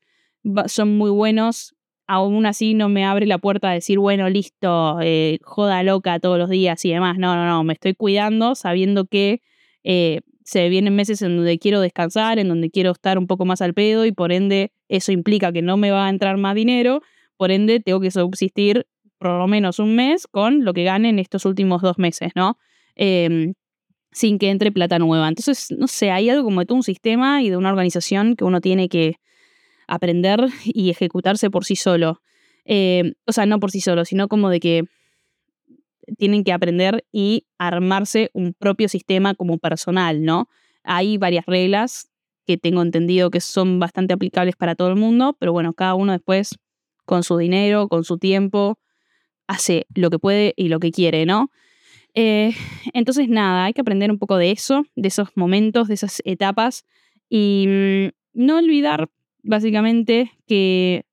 [0.67, 1.75] son muy buenos,
[2.07, 6.39] aún así no me abre la puerta a decir, bueno, listo, eh, joda loca todos
[6.39, 7.17] los días y demás.
[7.17, 9.41] No, no, no, me estoy cuidando sabiendo que...
[9.83, 13.61] Eh, se vienen meses en donde quiero descansar, en donde quiero estar un poco más
[13.61, 17.01] al pedo y por ende eso implica que no me va a entrar más dinero,
[17.35, 18.87] por ende tengo que subsistir
[19.17, 22.57] por lo menos un mes con lo que gane en estos últimos dos meses, ¿no?
[22.95, 23.55] Em,
[24.13, 25.27] sin que entre plata nueva.
[25.27, 28.45] Entonces, no sé, hay algo como de todo un sistema y de una organización que
[28.45, 29.17] uno tiene que
[29.85, 32.21] aprender y ejecutarse por sí solo.
[32.63, 34.83] Em, o sea, no por sí solo, sino como de que
[36.17, 40.49] tienen que aprender y armarse un propio sistema como personal, ¿no?
[40.83, 42.09] Hay varias reglas
[42.45, 46.13] que tengo entendido que son bastante aplicables para todo el mundo, pero bueno, cada uno
[46.13, 46.57] después
[47.05, 48.79] con su dinero, con su tiempo,
[49.47, 51.51] hace lo que puede y lo que quiere, ¿no?
[52.13, 52.53] Eh,
[52.93, 56.85] entonces, nada, hay que aprender un poco de eso, de esos momentos, de esas etapas
[57.29, 59.09] y mm, no olvidar
[59.43, 61.05] básicamente que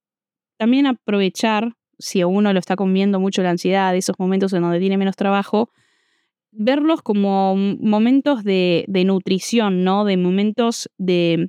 [0.57, 4.98] también aprovechar si uno lo está comiendo mucho la ansiedad, esos momentos en donde tiene
[4.98, 5.70] menos trabajo,
[6.52, 10.05] verlos como momentos de, nutrición, ¿no?
[10.05, 11.48] De momentos de,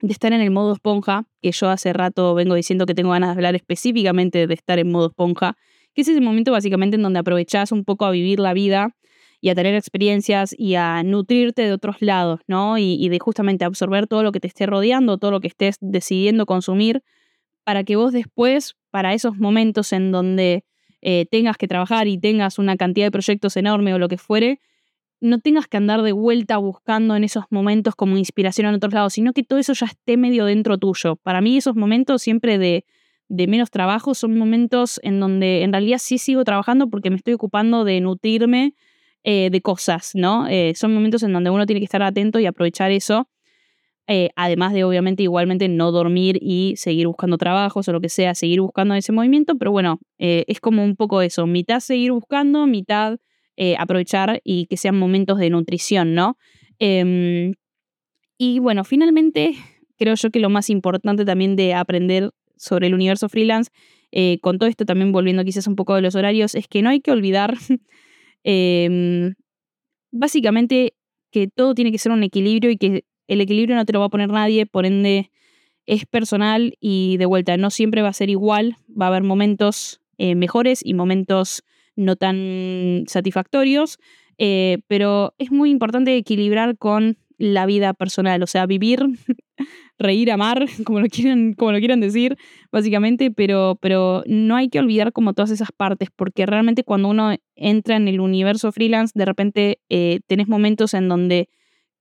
[0.00, 3.30] de, estar en el modo esponja, que yo hace rato vengo diciendo que tengo ganas
[3.30, 5.56] de hablar específicamente de estar en modo esponja,
[5.94, 8.94] que es ese momento básicamente en donde aprovechás un poco a vivir la vida
[9.40, 12.76] y a tener experiencias y a nutrirte de otros lados, ¿no?
[12.76, 15.76] Y, y de justamente absorber todo lo que te esté rodeando, todo lo que estés
[15.80, 17.02] decidiendo consumir,
[17.70, 20.64] para que vos después para esos momentos en donde
[21.02, 24.58] eh, tengas que trabajar y tengas una cantidad de proyectos enorme o lo que fuere,
[25.20, 29.12] no tengas que andar de vuelta buscando en esos momentos como inspiración en otros lados,
[29.12, 31.14] sino que todo eso ya esté medio dentro tuyo.
[31.14, 32.86] Para mí esos momentos siempre de,
[33.28, 37.34] de menos trabajo son momentos en donde en realidad sí sigo trabajando porque me estoy
[37.34, 38.74] ocupando de nutrirme
[39.22, 40.48] eh, de cosas, ¿no?
[40.48, 43.28] Eh, son momentos en donde uno tiene que estar atento y aprovechar eso
[44.12, 48.34] eh, además de obviamente igualmente no dormir y seguir buscando trabajos o lo que sea,
[48.34, 52.66] seguir buscando ese movimiento, pero bueno, eh, es como un poco eso, mitad seguir buscando,
[52.66, 53.18] mitad
[53.56, 56.36] eh, aprovechar y que sean momentos de nutrición, ¿no?
[56.80, 57.54] Em,
[58.36, 59.54] y bueno, finalmente
[59.96, 63.70] creo yo que lo más importante también de aprender sobre el universo freelance,
[64.40, 67.00] con todo esto también volviendo quizás un poco de los horarios, es que no hay
[67.00, 67.54] que olvidar
[68.42, 69.34] em,
[70.10, 70.94] básicamente
[71.30, 74.06] que todo tiene que ser un equilibrio y que el equilibrio no te lo va
[74.06, 75.30] a poner nadie, por ende
[75.86, 80.00] es personal y de vuelta, no siempre va a ser igual, va a haber momentos
[80.18, 81.62] eh, mejores y momentos
[81.94, 83.98] no tan satisfactorios,
[84.38, 89.00] eh, pero es muy importante equilibrar con la vida personal, o sea, vivir,
[89.98, 92.36] reír, amar, como lo quieran, como lo quieran decir,
[92.72, 97.36] básicamente, pero, pero no hay que olvidar como todas esas partes, porque realmente cuando uno
[97.54, 101.48] entra en el universo freelance, de repente eh, tenés momentos en donde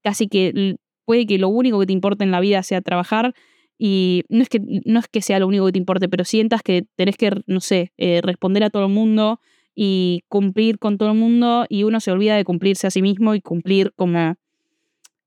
[0.01, 0.77] casi que
[1.10, 3.34] puede que lo único que te importe en la vida sea trabajar
[3.80, 6.62] y no es que, no es que sea lo único que te importe, pero sientas
[6.62, 9.39] que tenés que, no sé, eh, responder a todo el mundo
[9.74, 13.34] y cumplir con todo el mundo y uno se olvida de cumplirse a sí mismo
[13.34, 14.36] y cumplir como,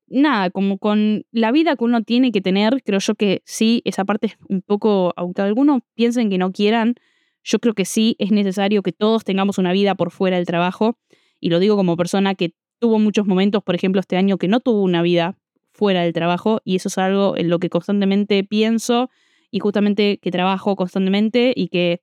[0.07, 4.05] nada, como con la vida que uno tiene que tener, creo yo que sí, esa
[4.05, 6.95] parte es un poco, aunque algunos piensen que no quieran,
[7.43, 10.97] yo creo que sí es necesario que todos tengamos una vida por fuera del trabajo
[11.41, 14.61] y lo digo como persona que tuvo muchos momentos, por ejemplo, este año que no
[14.61, 15.37] tuvo una vida
[15.73, 19.09] fuera del trabajo y eso es algo en lo que constantemente pienso
[19.51, 22.01] y justamente que trabajo constantemente y que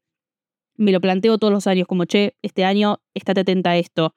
[0.76, 4.14] me lo planteo todos los años como, che, este año estate atenta a esto.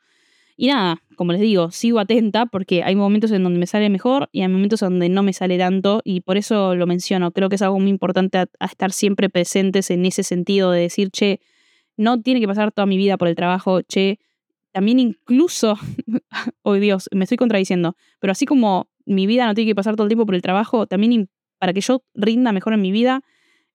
[0.55, 4.29] Y nada, como les digo, sigo atenta porque hay momentos en donde me sale mejor
[4.31, 7.31] y hay momentos en donde no me sale tanto y por eso lo menciono.
[7.31, 11.09] Creo que es algo muy importante a, estar siempre presentes en ese sentido de decir,
[11.09, 11.41] che,
[11.97, 14.19] no tiene que pasar toda mi vida por el trabajo, che,
[14.71, 15.77] también incluso,
[16.61, 20.05] oh Dios, me estoy contradiciendo, pero así como mi vida no tiene que pasar todo
[20.05, 21.29] el tiempo por el trabajo, también
[21.59, 23.21] para que yo rinda mejor en mi vida,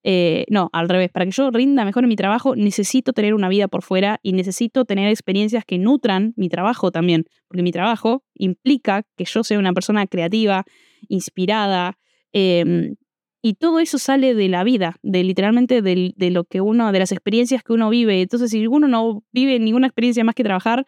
[0.05, 3.49] Eh, no, al revés, para que yo rinda mejor en mi trabajo, necesito tener una
[3.49, 8.23] vida por fuera y necesito tener experiencias que nutran mi trabajo también, porque mi trabajo
[8.35, 10.65] implica que yo sea una persona creativa,
[11.09, 11.99] inspirada,
[12.33, 12.95] em,
[13.43, 17.13] y todo eso sale de la vida, de literalmente de, lo que uno, de las
[17.13, 18.23] experiencias que uno vive.
[18.23, 20.87] Entonces, si uno no vive ninguna experiencia más que trabajar,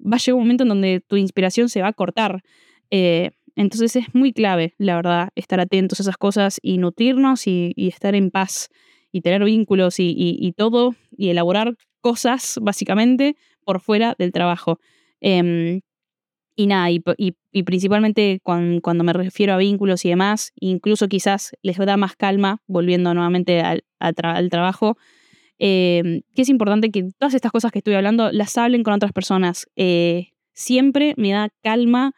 [0.00, 2.42] va a llegar un momento en donde tu inspiración se va a cortar.
[2.90, 7.74] Eh, entonces es muy clave, la verdad, estar atentos a esas cosas y nutrirnos y,
[7.76, 8.70] estar en paz
[9.10, 14.78] y tener vínculos y, todo y elaborar cosas básicamente por fuera del trabajo.
[15.20, 15.80] Em,
[16.56, 21.96] y nada, y, principalmente cuando, me refiero a vínculos y demás, incluso quizás les da
[21.96, 24.96] más calma, volviendo nuevamente al, trabajo,
[25.58, 29.12] em, que es importante que todas estas cosas que estoy hablando las hablen con otras
[29.12, 29.66] personas.
[29.76, 32.14] Eh, siempre me da calma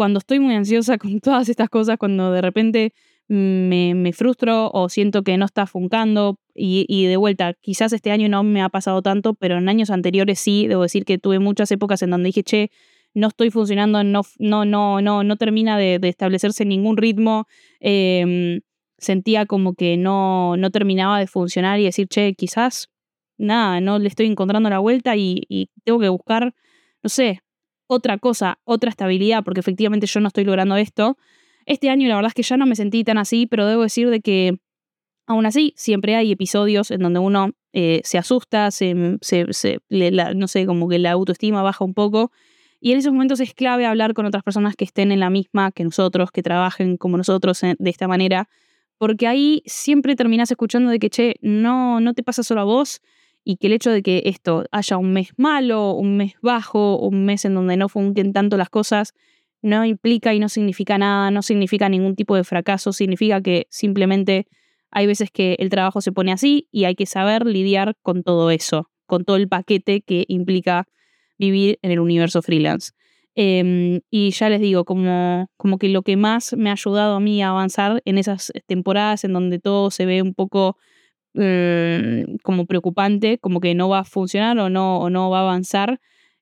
[0.00, 2.94] cuando estoy muy ansiosa con todas estas cosas, cuando de repente
[3.28, 8.26] me, me frustro o siento que no está funcando y, de vuelta, quizás este año
[8.30, 11.70] no me ha pasado tanto, pero en años anteriores sí, debo decir que tuve muchas
[11.70, 12.70] épocas en donde dije, che,
[13.12, 17.46] no estoy funcionando, no, no, no, no, no termina de, establecerse ningún ritmo.
[17.80, 18.62] Em,
[18.96, 22.88] sentía como que no, no terminaba de funcionar y decir, che, quizás
[23.36, 26.54] nada, no le estoy encontrando la vuelta y tengo que buscar,
[27.02, 27.40] no sé,
[27.90, 31.18] otra cosa, otra estabilidad, porque efectivamente yo no estoy logrando esto.
[31.66, 34.10] Este año la verdad es que ya no me sentí tan así, pero debo decir
[34.10, 34.60] de que
[35.26, 39.80] aún así siempre hay episodios en donde uno eh, se asusta, se, se,
[40.34, 42.30] no sé, como que la autoestima baja un poco
[42.80, 45.72] y en esos momentos es clave hablar con otras personas que estén en la misma
[45.72, 48.48] que nosotros, que trabajen como nosotros eh, de esta manera,
[48.98, 53.02] porque ahí siempre terminas escuchando de que, che, no, no te pasa solo a vos
[53.44, 57.24] y que el hecho de que esto haya un mes malo, un mes bajo, un
[57.24, 59.14] mes en donde no funquen tanto las cosas,
[59.62, 64.46] no implica y no significa nada, no significa ningún tipo de fracaso, significa que simplemente
[64.90, 68.50] hay veces que el trabajo se pone así y hay que saber lidiar con todo
[68.50, 70.86] eso, con todo el paquete que implica
[71.38, 72.92] vivir en el universo freelance.
[73.34, 77.20] Em, y ya les digo, como, como que lo que más me ha ayudado a
[77.20, 80.76] mí a avanzar en esas temporadas en donde todo se ve un poco
[81.34, 85.42] mm, como preocupante, como que no va a funcionar o no, o no va a
[85.42, 86.00] avanzar,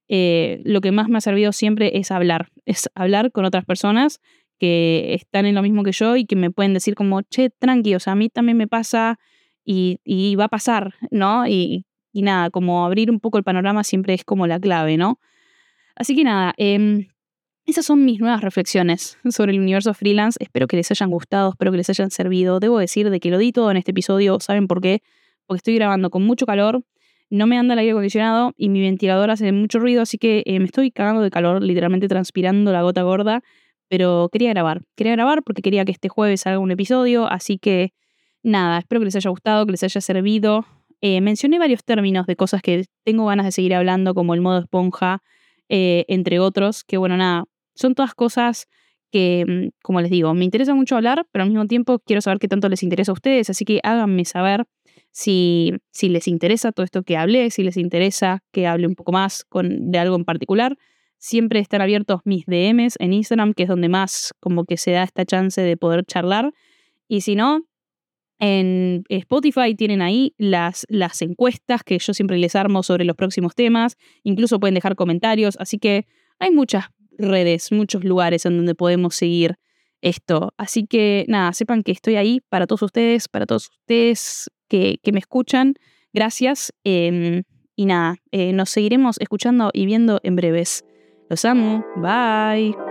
[0.09, 4.21] eh, lo que más me ha servido siempre es hablar, es hablar con otras personas
[4.59, 7.95] que están en lo mismo que yo y que me pueden decir como, che, tranqui,
[7.95, 9.19] o sea, a mí también me pasa
[9.65, 11.47] y, y va a pasar, ¿no?
[11.47, 15.21] Y, y nada, como abrir un poco el panorama siempre es como la clave, ¿no?
[15.95, 17.09] Así que nada, em,
[17.69, 20.39] esas son mis nuevas reflexiones sobre el universo freelance.
[20.41, 22.61] Espero que les hayan gustado, espero que les hayan servido.
[22.61, 25.03] Debo decir de que lo di todo en este episodio, ¿saben por qué?
[25.47, 26.83] Porque estoy grabando con mucho calor,
[27.29, 30.59] no me anda el aire acondicionado y mi ventilador hace mucho ruido, así que eh,
[30.61, 33.43] me estoy cagando de calor, literalmente transpirando la gota gorda,
[33.89, 34.81] pero quería grabar.
[34.97, 37.93] Quería grabar porque quería que este jueves salga un episodio, así que
[38.43, 40.65] nada, espero que les haya gustado, que les haya servido.
[41.03, 44.61] Eh, mencioné varios términos de cosas que tengo ganas de seguir hablando, como el modo
[44.61, 45.23] esponja,
[45.69, 47.45] eh, entre otros, que bueno, nada,
[47.79, 48.67] son todas cosas
[49.11, 52.39] que, mm, como les digo, me interesa mucho hablar, pero al mismo tiempo quiero saber
[52.39, 54.67] qué tanto les interesa a ustedes, así que háganme saber
[55.11, 59.13] si, si les interesa todo esto que hablé, si les interesa que hable un poco
[59.13, 60.77] más con, de algo en particular.
[61.17, 65.03] Siempre están abiertos mis DMs en Instagram, que es donde más como que se da
[65.03, 66.53] esta chance de poder charlar.
[67.09, 67.63] Y si no,
[68.39, 73.57] en Spotify tienen ahí las, las encuestas que yo siempre les armo sobre los próximos
[73.57, 73.97] temas.
[74.23, 75.57] Incluso pueden dejar comentarios.
[75.59, 76.07] Así que
[76.39, 76.87] hay muchas
[77.19, 79.57] redes, muchos lugares en donde podemos seguir
[80.01, 80.55] esto.
[80.57, 85.19] Así que nada, sepan que estoy ahí para todos ustedes, para todos ustedes que, me
[85.19, 85.75] escuchan.
[86.13, 86.73] Gracias.
[86.85, 87.43] Em,
[87.77, 90.85] y nada, eh, nos seguiremos escuchando y viendo en breves.
[91.29, 91.85] Los amo.
[91.97, 92.88] Bye.